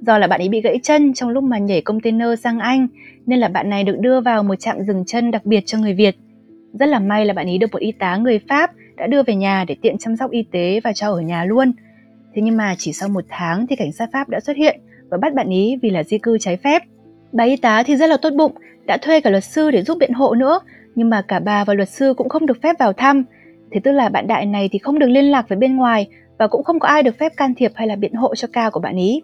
Do 0.00 0.18
là 0.18 0.26
bạn 0.26 0.40
ấy 0.40 0.48
bị 0.48 0.60
gãy 0.60 0.78
chân 0.82 1.14
trong 1.14 1.28
lúc 1.28 1.44
mà 1.44 1.58
nhảy 1.58 1.80
container 1.80 2.40
sang 2.40 2.58
Anh 2.58 2.88
nên 3.26 3.38
là 3.38 3.48
bạn 3.48 3.70
này 3.70 3.84
được 3.84 3.98
đưa 4.00 4.20
vào 4.20 4.42
một 4.42 4.54
trạm 4.54 4.82
dừng 4.82 5.04
chân 5.04 5.30
đặc 5.30 5.46
biệt 5.46 5.60
cho 5.66 5.78
người 5.78 5.94
Việt. 5.94 6.16
Rất 6.72 6.86
là 6.86 6.98
may 6.98 7.26
là 7.26 7.34
bạn 7.34 7.46
ấy 7.46 7.58
được 7.58 7.72
một 7.72 7.78
y 7.78 7.92
tá 7.92 8.16
người 8.16 8.40
Pháp 8.48 8.70
đã 8.96 9.06
đưa 9.06 9.22
về 9.22 9.34
nhà 9.34 9.64
để 9.68 9.76
tiện 9.82 9.98
chăm 9.98 10.16
sóc 10.16 10.30
y 10.30 10.42
tế 10.42 10.80
và 10.84 10.92
cho 10.92 11.10
ở 11.10 11.20
nhà 11.20 11.44
luôn. 11.44 11.72
Thế 12.34 12.42
nhưng 12.42 12.56
mà 12.56 12.74
chỉ 12.78 12.92
sau 12.92 13.08
một 13.08 13.24
tháng 13.28 13.66
thì 13.66 13.76
cảnh 13.76 13.92
sát 13.92 14.08
Pháp 14.12 14.28
đã 14.28 14.40
xuất 14.40 14.56
hiện 14.56 14.80
và 15.10 15.18
bắt 15.18 15.34
bạn 15.34 15.48
ấy 15.48 15.78
vì 15.82 15.90
là 15.90 16.04
di 16.04 16.18
cư 16.18 16.38
trái 16.38 16.56
phép. 16.56 16.82
Bà 17.32 17.44
y 17.44 17.56
tá 17.56 17.82
thì 17.82 17.96
rất 17.96 18.06
là 18.06 18.16
tốt 18.16 18.30
bụng, 18.36 18.52
đã 18.86 18.96
thuê 18.96 19.20
cả 19.20 19.30
luật 19.30 19.44
sư 19.44 19.70
để 19.70 19.82
giúp 19.82 19.98
biện 20.00 20.12
hộ 20.12 20.34
nữa 20.34 20.60
nhưng 20.98 21.10
mà 21.10 21.22
cả 21.22 21.40
bà 21.40 21.64
và 21.64 21.74
luật 21.74 21.88
sư 21.88 22.14
cũng 22.16 22.28
không 22.28 22.46
được 22.46 22.62
phép 22.62 22.76
vào 22.78 22.92
thăm. 22.92 23.24
Thế 23.72 23.80
tức 23.84 23.92
là 23.92 24.08
bạn 24.08 24.26
đại 24.26 24.46
này 24.46 24.68
thì 24.72 24.78
không 24.78 24.98
được 24.98 25.06
liên 25.06 25.24
lạc 25.24 25.48
với 25.48 25.58
bên 25.58 25.76
ngoài 25.76 26.08
và 26.38 26.46
cũng 26.48 26.64
không 26.64 26.78
có 26.78 26.88
ai 26.88 27.02
được 27.02 27.18
phép 27.18 27.32
can 27.36 27.54
thiệp 27.54 27.72
hay 27.74 27.86
là 27.86 27.96
biện 27.96 28.14
hộ 28.14 28.34
cho 28.34 28.48
ca 28.52 28.70
của 28.70 28.80
bạn 28.80 28.96
ý. 28.96 29.22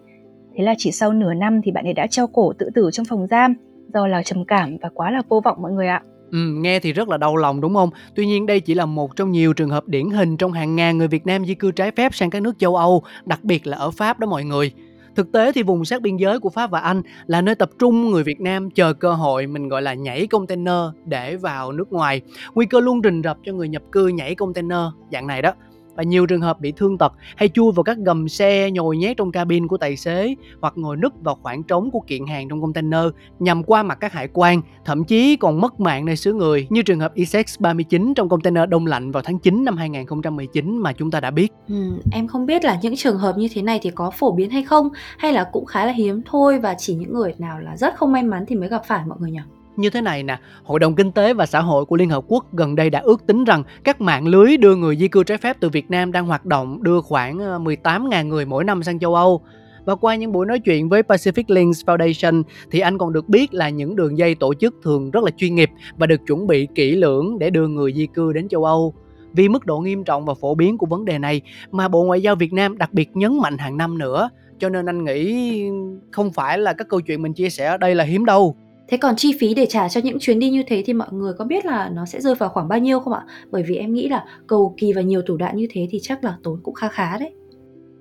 Thế 0.57 0.63
là 0.63 0.75
chỉ 0.77 0.91
sau 0.91 1.13
nửa 1.13 1.33
năm 1.33 1.61
thì 1.63 1.71
bạn 1.71 1.83
ấy 1.83 1.93
đã 1.93 2.07
treo 2.07 2.27
cổ 2.27 2.53
tự 2.59 2.69
tử 2.75 2.89
trong 2.93 3.05
phòng 3.05 3.27
giam 3.27 3.53
do 3.93 4.07
là 4.07 4.23
trầm 4.23 4.45
cảm 4.45 4.77
và 4.81 4.89
quá 4.93 5.11
là 5.11 5.21
vô 5.29 5.41
vọng 5.45 5.57
mọi 5.61 5.71
người 5.71 5.87
ạ. 5.87 6.01
Ừ, 6.31 6.37
nghe 6.37 6.79
thì 6.79 6.93
rất 6.93 7.09
là 7.09 7.17
đau 7.17 7.35
lòng 7.35 7.61
đúng 7.61 7.73
không? 7.73 7.89
Tuy 8.15 8.25
nhiên 8.25 8.45
đây 8.45 8.59
chỉ 8.59 8.73
là 8.73 8.85
một 8.85 9.15
trong 9.15 9.31
nhiều 9.31 9.53
trường 9.53 9.69
hợp 9.69 9.87
điển 9.87 10.09
hình 10.09 10.37
trong 10.37 10.51
hàng 10.51 10.75
ngàn 10.75 10.97
người 10.97 11.07
Việt 11.07 11.25
Nam 11.25 11.45
di 11.45 11.55
cư 11.55 11.71
trái 11.71 11.91
phép 11.91 12.15
sang 12.15 12.29
các 12.29 12.41
nước 12.41 12.59
châu 12.59 12.75
Âu, 12.75 13.03
đặc 13.25 13.43
biệt 13.43 13.67
là 13.67 13.77
ở 13.77 13.91
Pháp 13.91 14.19
đó 14.19 14.27
mọi 14.27 14.43
người. 14.43 14.71
Thực 15.15 15.31
tế 15.31 15.51
thì 15.51 15.63
vùng 15.63 15.85
sát 15.85 16.01
biên 16.01 16.17
giới 16.17 16.39
của 16.39 16.49
Pháp 16.49 16.71
và 16.71 16.79
Anh 16.79 17.01
là 17.25 17.41
nơi 17.41 17.55
tập 17.55 17.69
trung 17.79 18.11
người 18.11 18.23
Việt 18.23 18.41
Nam 18.41 18.71
chờ 18.71 18.93
cơ 18.93 19.13
hội 19.13 19.47
mình, 19.47 19.69
gọi 19.69 19.81
là, 19.81 19.93
nhảy 19.93 20.27
container 20.27 20.83
để 21.05 21.35
vào 21.35 21.71
nước 21.71 21.91
ngoài. 21.93 22.21
Nguy 22.53 22.65
cơ 22.65 22.79
luôn 22.79 23.01
rình 23.03 23.21
rập 23.23 23.37
cho 23.45 23.53
người 23.53 23.69
nhập 23.69 23.83
cư 23.91 24.07
nhảy 24.07 24.35
container, 24.35 24.79
dạng 25.11 25.27
này 25.27 25.41
đó 25.41 25.51
và 25.95 26.03
nhiều 26.03 26.25
trường 26.25 26.41
hợp 26.41 26.59
bị 26.59 26.71
thương 26.71 26.97
tật 26.97 27.13
hay 27.35 27.49
chui 27.49 27.71
vào 27.71 27.83
các 27.83 27.97
gầm 27.97 28.29
xe 28.29 28.71
nhồi 28.71 28.97
nhét 28.97 29.17
trong 29.17 29.31
cabin 29.31 29.67
của 29.67 29.77
tài 29.77 29.97
xế 29.97 30.35
hoặc 30.61 30.73
ngồi 30.77 30.97
núp 30.97 31.13
vào 31.23 31.37
khoảng 31.41 31.63
trống 31.63 31.91
của 31.91 31.99
kiện 32.07 32.27
hàng 32.27 32.49
trong 32.49 32.61
container 32.61 33.05
nhằm 33.39 33.63
qua 33.63 33.83
mặt 33.83 33.97
các 34.01 34.13
hải 34.13 34.27
quan, 34.33 34.61
thậm 34.85 35.03
chí 35.03 35.35
còn 35.35 35.61
mất 35.61 35.79
mạng 35.79 36.05
nơi 36.05 36.15
xứ 36.15 36.33
người 36.33 36.67
như 36.69 36.81
trường 36.81 36.99
hợp 36.99 37.13
Isex 37.13 37.59
39 37.59 38.13
trong 38.13 38.29
container 38.29 38.69
đông 38.69 38.87
lạnh 38.87 39.11
vào 39.11 39.23
tháng 39.23 39.39
9 39.39 39.65
năm 39.65 39.77
2019 39.77 40.77
mà 40.77 40.93
chúng 40.93 41.11
ta 41.11 41.19
đã 41.19 41.31
biết. 41.31 41.51
Ừ, 41.67 42.01
em 42.11 42.27
không 42.27 42.45
biết 42.45 42.63
là 42.63 42.79
những 42.81 42.95
trường 42.95 43.17
hợp 43.17 43.37
như 43.37 43.47
thế 43.53 43.61
này 43.61 43.79
thì 43.81 43.89
có 43.89 44.11
phổ 44.11 44.31
biến 44.31 44.49
hay 44.49 44.63
không 44.63 44.89
hay 45.17 45.33
là 45.33 45.49
cũng 45.51 45.65
khá 45.65 45.85
là 45.85 45.91
hiếm 45.91 46.21
thôi 46.25 46.59
và 46.59 46.75
chỉ 46.77 46.95
những 46.95 47.13
người 47.13 47.33
nào 47.37 47.59
là 47.59 47.77
rất 47.77 47.95
không 47.95 48.11
may 48.11 48.23
mắn 48.23 48.45
thì 48.47 48.55
mới 48.55 48.69
gặp 48.69 48.81
phải 48.85 49.05
mọi 49.07 49.17
người 49.19 49.31
nhỉ? 49.31 49.39
Như 49.79 49.89
thế 49.89 50.01
này 50.01 50.23
nè, 50.23 50.39
Hội 50.63 50.79
đồng 50.79 50.95
Kinh 50.95 51.11
tế 51.11 51.33
và 51.33 51.45
Xã 51.45 51.59
hội 51.59 51.85
của 51.85 51.95
Liên 51.95 52.09
Hợp 52.09 52.23
Quốc 52.27 52.53
gần 52.53 52.75
đây 52.75 52.89
đã 52.89 52.99
ước 52.99 53.27
tính 53.27 53.43
rằng 53.43 53.63
các 53.83 54.01
mạng 54.01 54.27
lưới 54.27 54.57
đưa 54.57 54.75
người 54.75 54.97
di 54.97 55.07
cư 55.07 55.23
trái 55.23 55.37
phép 55.37 55.57
từ 55.59 55.69
Việt 55.69 55.89
Nam 55.89 56.11
đang 56.11 56.25
hoạt 56.25 56.45
động 56.45 56.83
đưa 56.83 57.01
khoảng 57.01 57.39
ờ, 57.39 57.59
18.000 57.59 58.27
người 58.27 58.45
mỗi 58.45 58.63
năm 58.63 58.83
sang 58.83 58.99
châu 58.99 59.15
Âu. 59.15 59.41
Và 59.85 59.95
qua 59.95 60.15
những 60.15 60.31
buổi 60.31 60.45
nói 60.45 60.59
chuyện 60.59 60.89
với 60.89 61.01
Pacific 61.01 61.43
Links 61.47 61.85
Foundation 61.85 62.43
thì 62.71 62.79
anh 62.79 62.97
còn 62.97 63.13
được 63.13 63.29
biết 63.29 63.53
là 63.53 63.69
những 63.69 63.95
đường 63.95 64.17
dây 64.17 64.35
tổ 64.35 64.53
chức 64.53 64.75
thường 64.83 65.11
rất 65.11 65.23
là 65.23 65.31
chuyên 65.37 65.55
nghiệp 65.55 65.69
và 65.97 66.07
được 66.07 66.21
chuẩn 66.27 66.47
bị 66.47 66.67
kỹ 66.75 66.95
lưỡng 66.95 67.39
để 67.39 67.49
đưa 67.49 67.67
người 67.67 67.93
di 67.93 68.07
cư 68.13 68.33
đến 68.33 68.47
châu 68.47 68.65
Âu. 68.65 68.93
Vì 69.33 69.49
mức 69.49 69.65
độ 69.65 69.79
nghiêm 69.79 70.03
trọng 70.03 70.25
và 70.25 70.33
phổ 70.33 70.55
biến 70.55 70.77
của 70.77 70.85
vấn 70.85 71.05
đề 71.05 71.17
này 71.17 71.41
mà 71.71 71.87
Bộ 71.87 72.03
Ngoại 72.03 72.21
giao 72.21 72.35
Việt 72.35 72.53
Nam 72.53 72.77
đặc 72.77 72.93
biệt 72.93 73.09
nhấn 73.13 73.37
mạnh 73.41 73.57
hàng 73.57 73.77
năm 73.77 73.97
nữa. 73.97 74.29
Cho 74.59 74.69
nên 74.69 74.85
anh 74.85 75.03
nghĩ 75.03 75.69
không 76.11 76.31
phải 76.33 76.57
là 76.57 76.73
các 76.73 76.87
câu 76.89 77.01
chuyện 77.01 77.21
mình 77.21 77.33
chia 77.33 77.49
sẻ 77.49 77.65
ở 77.65 77.77
đây 77.77 77.95
là 77.95 78.03
hiếm 78.03 78.25
đâu. 78.25 78.55
Thế 78.87 78.97
còn 78.97 79.15
chi 79.15 79.35
phí 79.39 79.53
để 79.53 79.65
trả 79.65 79.89
cho 79.89 80.01
những 80.03 80.19
chuyến 80.19 80.39
đi 80.39 80.49
như 80.49 80.63
thế 80.67 80.83
thì 80.85 80.93
mọi 80.93 81.07
người 81.11 81.33
có 81.33 81.45
biết 81.45 81.65
là 81.65 81.89
nó 81.89 82.05
sẽ 82.05 82.21
rơi 82.21 82.35
vào 82.35 82.49
khoảng 82.49 82.67
bao 82.67 82.79
nhiêu 82.79 82.99
không 82.99 83.13
ạ? 83.13 83.21
Bởi 83.51 83.63
vì 83.63 83.75
em 83.75 83.93
nghĩ 83.93 84.09
là 84.09 84.25
cầu 84.47 84.75
kỳ 84.77 84.93
và 84.93 85.01
nhiều 85.01 85.21
thủ 85.21 85.37
đoạn 85.37 85.57
như 85.57 85.67
thế 85.69 85.87
thì 85.91 85.99
chắc 86.01 86.23
là 86.23 86.37
tốn 86.43 86.59
cũng 86.63 86.73
khá 86.73 86.87
khá 86.87 87.17
đấy. 87.17 87.33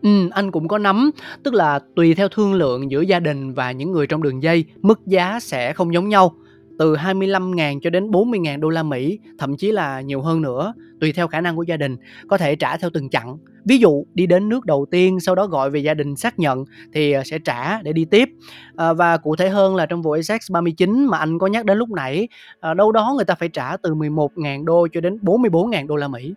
Ừ, 0.02 0.28
anh 0.30 0.50
cũng 0.50 0.68
có 0.68 0.78
nắm, 0.78 1.10
tức 1.42 1.54
là 1.54 1.80
tùy 1.96 2.14
theo 2.14 2.28
thương 2.28 2.54
lượng 2.54 2.90
giữa 2.90 3.00
gia 3.00 3.20
đình 3.20 3.54
và 3.54 3.72
những 3.72 3.92
người 3.92 4.06
trong 4.06 4.22
đường 4.22 4.42
dây, 4.42 4.64
mức 4.82 5.06
giá 5.06 5.40
sẽ 5.40 5.72
không 5.72 5.94
giống 5.94 6.08
nhau 6.08 6.34
từ 6.78 6.96
25.000 6.96 7.80
cho 7.80 7.90
đến 7.90 8.10
40.000 8.10 8.60
đô 8.60 8.68
la 8.68 8.82
Mỹ, 8.82 9.18
thậm 9.38 9.56
chí 9.56 9.72
là 9.72 10.00
nhiều 10.00 10.22
hơn 10.22 10.42
nữa, 10.42 10.74
tùy 11.04 11.12
theo 11.12 11.28
khả 11.28 11.40
năng 11.40 11.56
của 11.56 11.62
gia 11.62 11.76
đình, 11.76 11.96
có 12.28 12.38
thể 12.38 12.56
trả 12.56 12.76
theo 12.76 12.90
từng 12.94 13.10
chặng. 13.10 13.36
Ví 13.64 13.78
dụ 13.78 14.06
đi 14.14 14.26
đến 14.26 14.48
nước 14.48 14.64
đầu 14.64 14.86
tiên 14.90 15.20
sau 15.20 15.34
đó 15.34 15.46
gọi 15.46 15.70
về 15.70 15.80
gia 15.80 15.94
đình 15.94 16.16
xác 16.16 16.38
nhận 16.38 16.64
thì 16.94 17.12
ờ, 17.12 17.22
sẽ 17.24 17.38
trả 17.38 17.82
để 17.82 17.92
đi 17.92 18.04
tiếp. 18.04 18.28
À, 18.76 18.92
và 18.92 19.16
cụ 19.16 19.36
thể 19.36 19.48
hơn 19.48 19.76
là 19.76 19.86
trong 19.86 20.02
vụ 20.02 20.12
Essex 20.12 20.50
39 20.50 21.04
mà 21.04 21.18
anh 21.18 21.38
có 21.38 21.46
nhắc 21.46 21.64
đến 21.64 21.78
lúc 21.78 21.90
nãy, 21.90 22.28
à, 22.60 22.74
đâu 22.74 22.92
đó 22.92 23.12
người 23.16 23.24
ta 23.24 23.34
phải 23.34 23.48
trả 23.48 23.76
từ 23.82 23.94
11.000 23.94 24.64
đô 24.64 24.88
cho 24.92 25.00
đến 25.00 25.18
44.000 25.22 25.86
đô 25.86 25.96
la 25.96 26.08
Mỹ. 26.08 26.34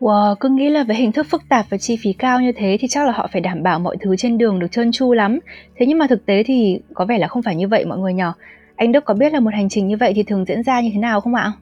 Wow, 0.00 0.34
cứ 0.34 0.48
nghĩ 0.48 0.68
là 0.68 0.84
với 0.84 0.96
hình 0.96 1.12
thức 1.12 1.26
phức 1.30 1.42
tạp 1.48 1.66
và 1.70 1.78
chi 1.78 1.98
phí 2.02 2.12
cao 2.12 2.40
như 2.40 2.52
thế 2.52 2.76
thì 2.80 2.88
chắc 2.88 3.06
là 3.06 3.12
họ 3.12 3.28
phải 3.32 3.40
đảm 3.40 3.62
bảo 3.62 3.78
mọi 3.78 3.96
thứ 4.00 4.16
trên 4.16 4.38
đường 4.38 4.58
được 4.58 4.72
trơn 4.72 4.92
tru 4.92 5.12
lắm. 5.12 5.38
Thế 5.76 5.86
nhưng 5.86 5.98
mà 5.98 6.06
thực 6.06 6.26
tế 6.26 6.42
thì 6.46 6.80
có 6.94 7.04
vẻ 7.04 7.18
là 7.18 7.28
không 7.28 7.42
phải 7.42 7.56
như 7.56 7.68
vậy 7.68 7.84
mọi 7.84 7.98
người 7.98 8.14
nhỏ. 8.14 8.34
Anh 8.76 8.92
Đức 8.92 9.04
có 9.04 9.14
biết 9.14 9.32
là 9.32 9.40
một 9.40 9.50
hành 9.54 9.68
trình 9.68 9.86
như 9.86 9.96
vậy 9.96 10.12
thì 10.16 10.22
thường 10.22 10.44
diễn 10.44 10.62
ra 10.62 10.80
như 10.80 10.90
thế 10.92 10.98
nào 10.98 11.20
không 11.20 11.34
ạ? 11.34 11.52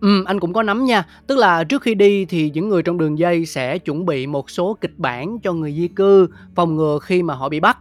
Ừm, 0.00 0.24
anh 0.24 0.40
cũng 0.40 0.52
có 0.52 0.62
nắm 0.62 0.84
nha. 0.84 1.06
Tức 1.26 1.38
là 1.38 1.64
trước 1.64 1.82
khi 1.82 1.94
đi 1.94 2.24
thì 2.24 2.50
những 2.54 2.68
người 2.68 2.82
trong 2.82 2.98
đường 2.98 3.18
dây 3.18 3.46
sẽ 3.46 3.78
chuẩn 3.78 4.06
bị 4.06 4.26
một 4.26 4.50
số 4.50 4.76
kịch 4.80 4.98
bản 4.98 5.38
cho 5.38 5.52
người 5.52 5.72
di 5.72 5.88
cư, 5.88 6.28
phòng 6.54 6.76
ngừa 6.76 6.98
khi 7.02 7.22
mà 7.22 7.34
họ 7.34 7.48
bị 7.48 7.60
bắt. 7.60 7.78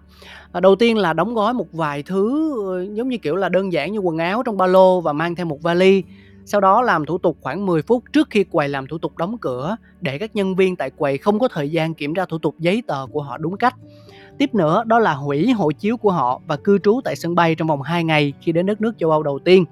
À, 0.52 0.60
đầu 0.60 0.76
tiên 0.76 0.98
là 0.98 1.14
đóng 1.14 1.34
gói 1.36 1.54
một 1.54 1.68
vài 1.72 2.04
thứ 2.04 2.52
ờ, 2.68 2.86
giống 2.96 3.10
như 3.10 3.18
kiểu 3.18 3.36
là 3.36 3.50
đơn 3.50 3.74
giản 3.74 3.92
như 3.92 4.00
quần 4.00 4.18
áo 4.18 4.44
trong 4.44 4.58
ba 4.58 4.68
lô 4.68 5.02
và 5.02 5.14
mang 5.14 5.36
theo 5.36 5.46
một 5.46 5.62
vali. 5.62 6.04
Sau 6.46 6.62
đó 6.62 6.82
làm 6.82 7.06
thủ 7.06 7.18
tục 7.18 7.38
khoảng 7.42 7.66
10 7.66 7.82
phút 7.82 8.04
trước 8.14 8.28
khi 8.30 8.44
quầy 8.44 8.70
làm 8.70 8.88
thủ 8.88 8.98
tục 8.98 9.18
đóng 9.18 9.38
cửa 9.38 9.76
để 10.02 10.18
các 10.18 10.36
nhân 10.36 10.56
viên 10.56 10.76
tại 10.76 10.90
quầy 10.90 11.18
không 11.18 11.40
có 11.40 11.48
thời 11.48 11.70
gian 11.72 11.94
kiểm 11.94 12.14
tra 12.16 12.26
thủ 12.26 12.38
tục 12.38 12.56
giấy 12.60 12.84
tờ 12.88 13.06
của 13.12 13.22
họ 13.22 13.38
đúng 13.38 13.58
cách. 13.58 13.76
Tiếp 14.38 14.56
nữa 14.56 14.84
đó 14.86 15.00
là 15.00 15.14
hủy 15.14 15.52
hộ 15.52 15.72
chiếu 15.72 15.98
của 15.98 16.12
họ 16.12 16.42
và 16.48 16.56
cư 16.56 16.78
trú 16.80 17.02
tại 17.04 17.16
sân 17.16 17.36
bay 17.36 17.56
trong 17.56 17.68
vòng 17.68 17.82
2 17.82 18.04
ngày 18.04 18.34
khi 18.42 18.52
đến 18.52 18.66
đất 18.66 18.82
nước 18.82 18.92
châu 19.00 19.12
Âu 19.12 19.24
đầu 19.24 19.40
tiên 19.40 19.66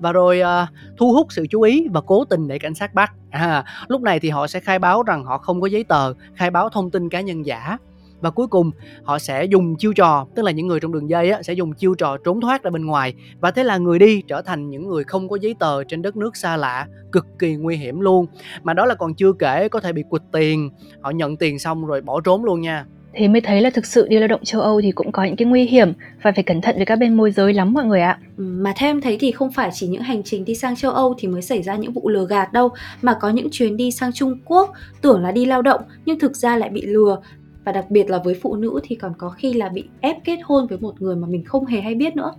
và 0.00 0.12
rồi 0.12 0.40
à, 0.40 0.68
thu 0.96 1.12
hút 1.12 1.26
sự 1.30 1.46
chú 1.50 1.60
ý 1.60 1.88
và 1.92 2.00
cố 2.00 2.24
tình 2.24 2.48
để 2.48 2.58
cảnh 2.58 2.74
sát 2.74 2.94
bắt. 2.94 3.12
À, 3.30 3.64
lúc 3.88 4.02
này 4.02 4.20
thì 4.20 4.30
họ 4.30 4.46
sẽ 4.46 4.60
khai 4.60 4.78
báo 4.78 5.02
rằng 5.02 5.24
họ 5.24 5.38
không 5.38 5.60
có 5.60 5.66
giấy 5.66 5.84
tờ 5.84 6.14
khai 6.34 6.50
báo 6.50 6.68
thông 6.68 6.90
tin 6.90 7.08
cá 7.08 7.20
nhân 7.20 7.46
giả. 7.46 7.78
Và 8.20 8.30
cuối 8.30 8.46
cùng 8.46 8.70
họ 9.02 9.18
sẽ 9.18 9.44
dùng 9.44 9.76
chiêu 9.76 9.92
trò 9.92 10.26
tức 10.34 10.42
là 10.42 10.50
những 10.50 10.66
người 10.66 10.80
trong 10.80 10.92
đường 10.92 11.10
dây 11.10 11.30
á, 11.30 11.42
sẽ 11.42 11.52
dùng 11.52 11.72
chiêu 11.72 11.94
trò 11.94 12.16
trốn 12.24 12.40
thoát 12.40 12.62
ra 12.62 12.70
bên 12.70 12.86
ngoài. 12.86 13.14
Và 13.40 13.50
thế 13.50 13.64
là 13.64 13.78
người 13.78 13.98
đi 13.98 14.22
trở 14.28 14.42
thành 14.42 14.70
những 14.70 14.88
người 14.88 15.04
không 15.04 15.28
có 15.28 15.36
giấy 15.36 15.54
tờ 15.58 15.84
trên 15.84 16.02
đất 16.02 16.16
nước 16.16 16.36
xa 16.36 16.56
lạ 16.56 16.86
cực 17.12 17.26
kỳ 17.38 17.54
nguy 17.54 17.76
hiểm 17.76 18.00
luôn. 18.00 18.26
Mà 18.62 18.74
đó 18.74 18.86
là 18.86 18.94
còn 18.94 19.14
chưa 19.14 19.32
kể 19.32 19.68
có 19.68 19.80
thể 19.80 19.92
bị 19.92 20.02
quỵt 20.08 20.22
tiền. 20.32 20.70
Họ 21.00 21.10
nhận 21.10 21.36
tiền 21.36 21.58
xong 21.58 21.86
rồi 21.86 22.00
bỏ 22.00 22.20
trốn 22.20 22.44
luôn 22.44 22.60
nha. 22.60 22.86
Thế 23.16 23.28
mới 23.28 23.40
thấy 23.40 23.60
là 23.60 23.70
thực 23.70 23.86
sự 23.86 24.08
đi 24.08 24.18
lao 24.18 24.28
động 24.28 24.44
châu 24.44 24.60
Âu 24.60 24.80
thì 24.80 24.90
cũng 24.92 25.12
có 25.12 25.24
những 25.24 25.36
cái 25.36 25.46
nguy 25.46 25.64
hiểm 25.64 25.92
và 26.22 26.32
phải 26.32 26.44
cẩn 26.44 26.60
thận 26.60 26.76
với 26.76 26.86
các 26.86 26.96
bên 26.96 27.14
môi 27.14 27.30
giới 27.30 27.54
lắm 27.54 27.72
mọi 27.72 27.84
người 27.84 28.00
ạ. 28.00 28.18
Ừ, 28.36 28.44
mà 28.44 28.72
theo 28.76 28.90
em 28.90 29.00
thấy 29.00 29.16
thì 29.20 29.30
không 29.30 29.52
phải 29.52 29.70
chỉ 29.72 29.86
những 29.86 30.02
hành 30.02 30.22
trình 30.22 30.44
đi 30.44 30.54
sang 30.54 30.76
châu 30.76 30.90
Âu 30.90 31.14
thì 31.18 31.28
mới 31.28 31.42
xảy 31.42 31.62
ra 31.62 31.76
những 31.76 31.92
vụ 31.92 32.08
lừa 32.08 32.26
gạt 32.26 32.52
đâu, 32.52 32.68
mà 33.02 33.14
có 33.20 33.30
những 33.30 33.48
chuyến 33.52 33.76
đi 33.76 33.90
sang 33.90 34.12
Trung 34.12 34.38
Quốc 34.44 34.72
tưởng 35.02 35.22
là 35.22 35.32
đi 35.32 35.44
lao 35.44 35.62
động 35.62 35.80
nhưng 36.06 36.18
thực 36.18 36.36
ra 36.36 36.56
lại 36.56 36.70
bị 36.70 36.82
lừa 36.82 37.18
và 37.64 37.72
đặc 37.72 37.84
biệt 37.90 38.10
là 38.10 38.18
với 38.24 38.34
phụ 38.42 38.56
nữ 38.56 38.80
thì 38.84 38.96
còn 38.96 39.12
có 39.18 39.28
khi 39.28 39.52
là 39.52 39.68
bị 39.68 39.84
ép 40.00 40.16
kết 40.24 40.38
hôn 40.44 40.66
với 40.66 40.78
một 40.78 41.02
người 41.02 41.16
mà 41.16 41.26
mình 41.28 41.44
không 41.44 41.66
hề 41.66 41.80
hay 41.80 41.94
biết 41.94 42.16
nữa. 42.16 42.32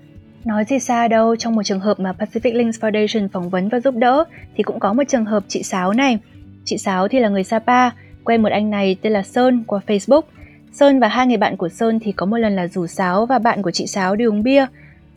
Nói 0.46 0.65
gì 0.65 0.79
xa 0.79 1.08
đâu, 1.08 1.36
trong 1.36 1.55
một 1.55 1.63
trường 1.63 1.79
hợp 1.79 2.00
mà 2.00 2.13
Pacific 2.20 2.58
Links 2.58 2.79
Foundation 2.79 3.27
phỏng 3.27 3.50
vấn 3.50 3.70
và 3.70 3.79
giúp 3.79 3.96
đỡ 3.96 4.24
thì 4.55 4.63
cũng 4.63 4.79
có 4.79 4.94
một 4.94 5.03
trường 5.08 5.25
hợp 5.25 5.44
chị 5.48 5.63
Sáo 5.63 5.94
này. 5.94 6.20
Chị 6.65 6.77
Sáo 6.77 7.08
thì 7.08 7.20
là 7.20 7.29
người 7.29 7.44
Sapa, 7.44 7.89
quen 8.24 8.41
một 8.41 8.51
anh 8.51 8.70
này 8.70 8.96
tên 9.01 9.13
là 9.13 9.24
Sơn 9.24 9.63
qua 9.67 9.79
Facebook 9.88 10.22
Sơn 10.79 11.00
và 11.00 11.08
hai 11.08 11.27
người 11.27 11.38
bạn 11.38 11.58
của 11.58 11.70
Sơn 11.70 12.00
thì 12.00 12.12
có 12.12 12.25
một 12.25 12.38
lần 12.38 12.55
là 12.55 12.67
rủ 12.67 12.88
Sáo 12.88 13.25
và 13.25 13.39
bạn 13.39 13.62
của 13.62 13.72
chị 13.72 13.88
Sáo 13.88 14.15
đi 14.15 14.25
uống 14.25 14.44
bia. 14.44 14.65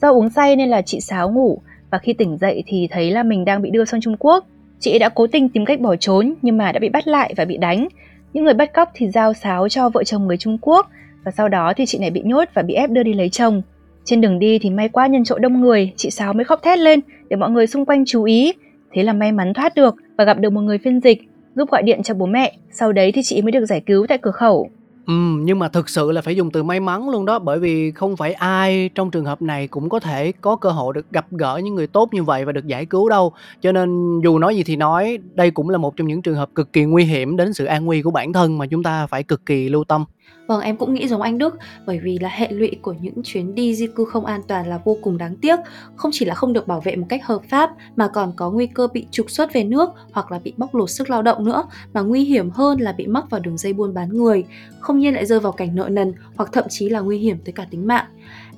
Do 0.02 0.12
uống 0.12 0.30
say 0.30 0.56
nên 0.56 0.68
là 0.68 0.82
chị 0.82 1.00
Sáo 1.00 1.30
ngủ 1.30 1.58
và 1.90 1.98
khi 1.98 2.12
tỉnh 2.12 2.38
dậy 2.38 2.62
thì 2.66 2.88
thấy 2.90 3.10
là 3.10 3.22
mình 3.22 3.44
đang 3.44 3.62
bị 3.62 3.70
đưa 3.70 3.84
sang 3.84 4.00
Trung 4.00 4.16
Quốc. 4.18 4.46
Chị 4.80 4.98
đã 4.98 5.08
cố 5.08 5.26
tình 5.26 5.48
tìm 5.48 5.64
cách 5.64 5.80
bỏ 5.80 5.96
trốn 5.96 6.34
nhưng 6.42 6.58
mà 6.58 6.72
đã 6.72 6.80
bị 6.80 6.88
bắt 6.88 7.08
lại 7.08 7.34
và 7.36 7.44
bị 7.44 7.56
đánh. 7.56 7.88
Những 8.32 8.44
người 8.44 8.54
bắt 8.54 8.72
cóc 8.74 8.90
thì 8.94 9.08
giao 9.08 9.34
Sáo 9.34 9.68
cho 9.68 9.88
vợ 9.88 10.04
chồng 10.04 10.26
người 10.26 10.36
Trung 10.36 10.58
Quốc 10.60 10.90
và 11.24 11.30
sau 11.30 11.48
đó 11.48 11.72
thì 11.76 11.86
chị 11.86 11.98
này 11.98 12.10
bị 12.10 12.22
nhốt 12.24 12.48
và 12.54 12.62
bị 12.62 12.74
ép 12.74 12.90
đưa 12.90 13.02
đi 13.02 13.12
lấy 13.14 13.28
chồng. 13.28 13.62
Trên 14.04 14.20
đường 14.20 14.38
đi 14.38 14.58
thì 14.58 14.70
may 14.70 14.88
quá 14.88 15.06
nhân 15.06 15.24
chỗ 15.24 15.38
đông 15.38 15.60
người, 15.60 15.92
chị 15.96 16.10
Sáo 16.10 16.32
mới 16.32 16.44
khóc 16.44 16.60
thét 16.62 16.78
lên 16.78 17.00
để 17.28 17.36
mọi 17.36 17.50
người 17.50 17.66
xung 17.66 17.84
quanh 17.84 18.04
chú 18.04 18.24
ý. 18.24 18.52
Thế 18.92 19.02
là 19.02 19.12
may 19.12 19.32
mắn 19.32 19.54
thoát 19.54 19.74
được 19.74 19.96
và 20.16 20.24
gặp 20.24 20.38
được 20.38 20.52
một 20.52 20.60
người 20.60 20.78
phiên 20.78 21.00
dịch 21.00 21.22
giúp 21.54 21.70
gọi 21.70 21.82
điện 21.82 22.02
cho 22.02 22.14
bố 22.14 22.26
mẹ. 22.26 22.52
Sau 22.70 22.92
đấy 22.92 23.12
thì 23.12 23.22
chị 23.22 23.42
mới 23.42 23.52
được 23.52 23.64
giải 23.64 23.80
cứu 23.86 24.06
tại 24.06 24.18
cửa 24.18 24.30
khẩu. 24.30 24.70
Ừm, 25.08 25.44
nhưng 25.44 25.58
mà 25.58 25.68
thực 25.68 25.88
sự 25.88 26.12
là 26.12 26.20
phải 26.22 26.36
dùng 26.36 26.50
từ 26.50 26.62
may 26.62 26.80
mắn 26.80 27.10
luôn 27.10 27.24
đó, 27.24 27.38
bởi 27.38 27.58
vì 27.58 27.92
không 27.92 28.16
phải 28.16 28.32
ai 28.32 28.90
trong 28.94 29.10
trường 29.10 29.24
hợp 29.24 29.42
này 29.42 29.68
cũng 29.68 29.88
có 29.88 30.00
thể 30.00 30.32
có 30.40 30.56
cơ 30.56 30.70
hội 30.70 30.94
được 30.94 31.06
gặp 31.10 31.26
gỡ 31.30 31.60
những 31.64 31.74
người 31.74 31.86
tốt 31.86 32.08
như 32.14 32.22
vậy 32.22 32.44
và 32.44 32.52
được 32.52 32.66
giải 32.66 32.86
cứu 32.86 33.08
đâu. 33.08 33.32
Cho 33.62 33.72
nên 33.72 34.20
dù 34.24 34.38
nói 34.38 34.56
gì 34.56 34.62
thì 34.62 34.76
nói, 34.76 35.18
đây 35.34 35.50
cũng 35.50 35.70
là 35.70 35.78
một 35.78 35.96
trong 35.96 36.06
những 36.08 36.22
trường 36.22 36.34
hợp 36.36 36.50
cực 36.54 36.72
kỳ 36.72 36.84
nguy 36.84 37.04
hiểm 37.04 37.36
đến 37.36 37.52
sự 37.52 37.64
an 37.64 37.84
nguy 37.84 38.02
của 38.02 38.10
bản 38.10 38.32
thân 38.32 38.58
mà 38.58 38.66
chúng 38.66 38.82
ta 38.82 39.06
phải 39.06 39.22
cực 39.22 39.46
kỳ 39.46 39.68
lưu 39.68 39.84
tâm. 39.84 40.04
Vâng, 40.46 40.60
em 40.60 40.76
cũng 40.76 40.94
nghĩ 40.94 41.08
giống 41.08 41.22
anh 41.22 41.38
Đức, 41.38 41.58
bởi 41.86 41.98
vì 41.98 42.18
là 42.18 42.28
hệ 42.28 42.48
lụy 42.50 42.70
của 42.82 42.94
những 43.00 43.22
chuyến 43.24 43.54
đi 43.54 43.74
di 43.74 43.86
cư 43.86 44.04
không 44.04 44.26
an 44.26 44.40
toàn 44.48 44.66
là 44.66 44.80
vô 44.84 44.96
cùng 45.02 45.18
đáng 45.18 45.36
tiếc. 45.36 45.58
Không 45.96 46.10
chỉ 46.14 46.24
là 46.24 46.34
không 46.34 46.52
được 46.52 46.66
bảo 46.66 46.80
vệ 46.80 46.96
một 46.96 47.06
cách 47.08 47.26
hợp 47.26 47.42
pháp 47.48 47.70
mà 47.96 48.08
còn 48.08 48.32
có 48.36 48.50
nguy 48.50 48.66
cơ 48.66 48.88
bị 48.92 49.06
trục 49.10 49.30
xuất 49.30 49.52
về 49.52 49.64
nước 49.64 49.90
hoặc 50.12 50.32
là 50.32 50.38
bị 50.38 50.52
bóc 50.56 50.74
lột 50.74 50.90
sức 50.90 51.10
lao 51.10 51.22
động 51.22 51.44
nữa, 51.44 51.64
mà 51.92 52.00
nguy 52.00 52.24
hiểm 52.24 52.50
hơn 52.50 52.80
là 52.80 52.92
bị 52.92 53.06
mắc 53.06 53.30
vào 53.30 53.40
đường 53.40 53.58
dây 53.58 53.72
buôn 53.72 53.94
bán 53.94 54.08
người, 54.08 54.44
không 54.80 54.98
nhiên 54.98 55.14
lại 55.14 55.26
rơi 55.26 55.40
vào 55.40 55.52
cảnh 55.52 55.74
nợ 55.74 55.88
nần 55.88 56.14
hoặc 56.36 56.50
thậm 56.52 56.64
chí 56.68 56.88
là 56.88 57.00
nguy 57.00 57.18
hiểm 57.18 57.38
tới 57.44 57.52
cả 57.52 57.66
tính 57.70 57.86
mạng. 57.86 58.06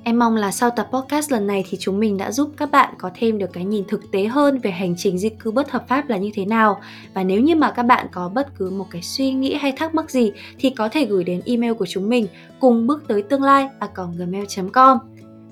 Em 0.04 0.18
mong 0.18 0.36
là 0.36 0.50
sau 0.50 0.70
tập 0.70 0.88
podcast 0.92 1.32
lần 1.32 1.46
này 1.46 1.64
thì 1.70 1.78
chúng 1.80 2.00
mình 2.00 2.16
đã 2.16 2.32
giúp 2.32 2.50
các 2.56 2.70
bạn 2.70 2.94
có 2.98 3.10
thêm 3.14 3.38
được 3.38 3.52
cái 3.52 3.64
nhìn 3.64 3.84
thực 3.88 4.10
tế 4.12 4.24
hơn 4.24 4.58
về 4.58 4.70
hành 4.70 4.94
trình 4.98 5.18
di 5.18 5.28
cư 5.28 5.50
bất 5.50 5.70
hợp 5.70 5.88
pháp 5.88 6.08
là 6.08 6.16
như 6.16 6.30
thế 6.34 6.44
nào. 6.44 6.80
Và 7.14 7.24
nếu 7.24 7.40
như 7.40 7.56
mà 7.56 7.70
các 7.70 7.82
bạn 7.82 8.06
có 8.12 8.28
bất 8.28 8.48
cứ 8.58 8.70
một 8.70 8.86
cái 8.90 9.02
suy 9.02 9.32
nghĩ 9.32 9.54
hay 9.54 9.72
thắc 9.72 9.94
mắc 9.94 10.10
gì 10.10 10.32
thì 10.58 10.70
có 10.70 10.88
thể 10.88 11.04
gửi 11.04 11.24
đến 11.24 11.40
email 11.46 11.72
của 11.72 11.86
chúng 11.86 12.08
mình 12.08 12.26
cùng 12.60 12.86
bước 12.86 13.04
tới 13.08 13.22
tương 13.22 13.42
lai 13.42 13.68
a 13.78 13.88
gmail.com. 14.16 14.98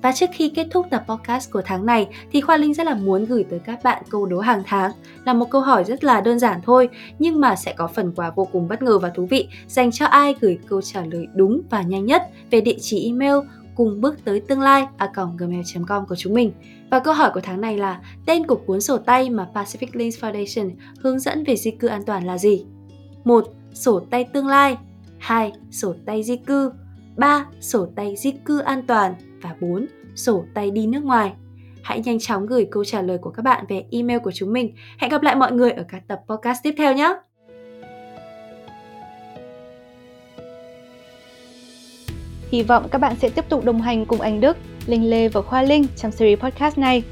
Và 0.01 0.11
trước 0.11 0.29
khi 0.33 0.49
kết 0.49 0.67
thúc 0.71 0.85
tập 0.89 1.03
podcast 1.07 1.51
của 1.51 1.61
tháng 1.65 1.85
này 1.85 2.07
thì 2.31 2.41
Khoa 2.41 2.57
Linh 2.57 2.73
rất 2.73 2.85
là 2.85 2.95
muốn 2.95 3.25
gửi 3.25 3.43
tới 3.43 3.59
các 3.59 3.83
bạn 3.83 4.03
câu 4.09 4.25
đố 4.25 4.39
hàng 4.39 4.63
tháng 4.65 4.91
là 5.25 5.33
một 5.33 5.49
câu 5.49 5.61
hỏi 5.61 5.83
rất 5.83 6.03
là 6.03 6.21
đơn 6.21 6.39
giản 6.39 6.59
thôi, 6.65 6.89
nhưng 7.19 7.41
mà 7.41 7.55
sẽ 7.55 7.73
có 7.77 7.87
phần 7.87 8.11
quà 8.15 8.31
vô 8.35 8.45
cùng 8.51 8.67
bất 8.67 8.81
ngờ 8.81 8.99
và 8.99 9.09
thú 9.09 9.25
vị 9.25 9.47
dành 9.67 9.91
cho 9.91 10.05
ai 10.05 10.35
gửi 10.39 10.59
câu 10.67 10.81
trả 10.81 11.05
lời 11.05 11.27
đúng 11.33 11.61
và 11.69 11.81
nhanh 11.81 12.05
nhất 12.05 12.23
về 12.51 12.61
địa 12.61 12.77
chỉ 12.81 13.05
email 13.05 13.35
cùng 13.79 14.01
bước 14.01 14.25
tới 14.25 14.39
tương 14.39 14.61
lai, 14.61 14.87
a 14.97 15.11
gmail.com 15.37 16.05
của 16.07 16.15
chúng 16.15 16.33
mình. 16.33 16.51
Và 16.91 16.99
câu 16.99 17.13
hỏi 17.13 17.31
của 17.33 17.39
tháng 17.43 17.61
này 17.61 17.77
là, 17.77 18.01
tên 18.25 18.47
của 18.47 18.55
cuốn 18.55 18.81
sổ 18.81 18.97
tay 18.97 19.29
mà 19.29 19.49
Pacific 19.53 19.87
Links 19.93 20.23
Foundation 20.23 20.71
hướng 20.99 21.19
dẫn 21.19 21.43
về 21.43 21.55
di 21.55 21.71
cư 21.71 21.87
an 21.87 22.01
toàn 22.05 22.25
là 22.25 22.37
gì? 22.37 22.65
1. 23.23 23.45
Sổ 23.73 23.99
tay 23.99 24.23
tương 24.23 24.47
lai 24.47 24.77
2. 25.19 25.51
Sổ 25.71 25.93
tay 26.05 26.23
di 26.23 26.37
cư 26.37 26.71
3. 27.17 27.45
Sổ 27.59 27.87
tay 27.95 28.15
di 28.15 28.31
cư 28.31 28.59
an 28.59 28.81
toàn 28.87 29.13
và 29.41 29.55
4. 29.61 29.85
Sổ 30.15 30.45
tay 30.53 30.71
đi 30.71 30.87
nước 30.87 31.03
ngoài. 31.03 31.33
Hãy 31.83 32.01
nhanh 32.05 32.19
chóng 32.19 32.45
gửi 32.45 32.67
câu 32.71 32.85
trả 32.85 33.01
lời 33.01 33.17
của 33.17 33.31
các 33.31 33.43
bạn 33.43 33.65
về 33.69 33.85
email 33.91 34.19
của 34.19 34.31
chúng 34.31 34.53
mình. 34.53 34.73
Hẹn 34.97 35.11
gặp 35.11 35.21
lại 35.21 35.35
mọi 35.35 35.51
người 35.51 35.71
ở 35.71 35.83
các 35.89 36.07
tập 36.07 36.19
podcast 36.27 36.59
tiếp 36.63 36.73
theo 36.77 36.93
nhé! 36.93 37.28
Hy 42.51 42.63
vọng 42.63 42.87
các 42.91 43.01
bạn 43.01 43.15
sẽ 43.15 43.29
tiếp 43.29 43.45
tục 43.49 43.65
đồng 43.65 43.81
hành 43.81 44.05
cùng 44.05 44.21
anh 44.21 44.41
Đức, 44.41 44.57
Linh 44.85 45.09
Lê 45.09 45.27
và 45.27 45.41
Khoa 45.41 45.61
Linh 45.61 45.85
trong 45.95 46.11
series 46.11 46.39
podcast 46.39 46.77
này. 46.77 47.03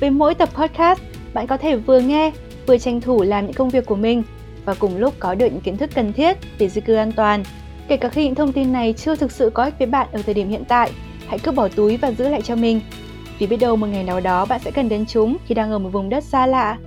Với 0.00 0.10
mỗi 0.10 0.34
tập 0.34 0.48
podcast, 0.54 1.00
bạn 1.34 1.46
có 1.46 1.56
thể 1.56 1.76
vừa 1.76 2.00
nghe, 2.00 2.32
vừa 2.66 2.78
tranh 2.78 3.00
thủ 3.00 3.22
làm 3.22 3.44
những 3.44 3.54
công 3.54 3.70
việc 3.70 3.86
của 3.86 3.96
mình 3.96 4.22
và 4.64 4.74
cùng 4.74 4.96
lúc 4.96 5.14
có 5.18 5.34
được 5.34 5.46
những 5.46 5.60
kiến 5.60 5.76
thức 5.76 5.90
cần 5.94 6.12
thiết 6.12 6.36
về 6.58 6.68
di 6.68 6.80
cư 6.80 6.94
an 6.94 7.12
toàn. 7.12 7.44
Kể 7.88 7.96
cả 7.96 8.08
khi 8.08 8.24
những 8.24 8.34
thông 8.34 8.52
tin 8.52 8.72
này 8.72 8.92
chưa 8.92 9.16
thực 9.16 9.32
sự 9.32 9.50
có 9.54 9.64
ích 9.64 9.74
với 9.78 9.86
bạn 9.86 10.06
ở 10.12 10.22
thời 10.22 10.34
điểm 10.34 10.48
hiện 10.48 10.64
tại, 10.68 10.90
hãy 11.26 11.38
cứ 11.38 11.52
bỏ 11.52 11.68
túi 11.68 11.96
và 11.96 12.12
giữ 12.12 12.28
lại 12.28 12.42
cho 12.42 12.56
mình. 12.56 12.80
Vì 13.38 13.46
biết 13.46 13.56
đâu 13.56 13.76
một 13.76 13.86
ngày 13.86 14.04
nào 14.04 14.20
đó 14.20 14.46
bạn 14.46 14.60
sẽ 14.64 14.70
cần 14.70 14.88
đến 14.88 15.06
chúng 15.06 15.36
khi 15.46 15.54
đang 15.54 15.70
ở 15.70 15.78
một 15.78 15.88
vùng 15.88 16.08
đất 16.08 16.24
xa 16.24 16.46
lạ 16.46 16.78